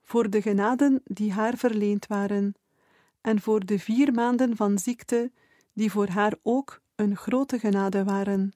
voor 0.01 0.29
de 0.29 0.41
genaden 0.41 1.01
die 1.03 1.33
haar 1.33 1.57
verleend 1.57 2.07
waren, 2.07 2.53
en 3.21 3.41
voor 3.41 3.65
de 3.65 3.79
vier 3.79 4.13
maanden 4.13 4.55
van 4.55 4.79
ziekte 4.79 5.31
die 5.73 5.91
voor 5.91 6.07
haar 6.07 6.33
ook 6.43 6.81
een 6.95 7.15
grote 7.15 7.59
genade 7.59 8.03
waren. 8.03 8.53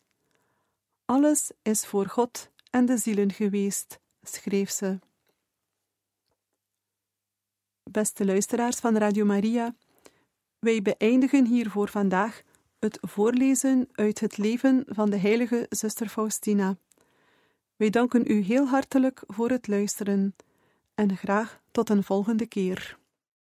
Alles 1.05 1.51
is 1.61 1.85
voor 1.85 2.05
God 2.05 2.51
en 2.69 2.85
de 2.85 2.97
zielen 2.97 3.31
geweest, 3.31 3.99
schreef 4.21 4.71
ze. 4.71 4.99
Beste 7.83 8.25
luisteraars 8.25 8.77
van 8.77 8.97
Radio 8.97 9.25
Maria, 9.25 9.75
wij 10.59 10.81
beëindigen 10.81 11.45
hier 11.45 11.69
voor 11.69 11.89
vandaag 11.89 12.41
het 12.81 12.97
voorlezen 13.01 13.89
uit 13.91 14.19
het 14.19 14.37
leven 14.37 14.83
van 14.87 15.09
de 15.09 15.17
heilige 15.17 15.65
zuster 15.69 16.07
Faustina. 16.07 16.77
Wij 17.75 17.89
danken 17.89 18.31
u 18.31 18.41
heel 18.41 18.67
hartelijk 18.67 19.23
voor 19.27 19.49
het 19.49 19.67
luisteren 19.67 20.35
en 20.95 21.17
graag 21.17 21.61
tot 21.71 21.89
een 21.89 22.03
volgende 22.03 22.45
keer. 22.45 22.99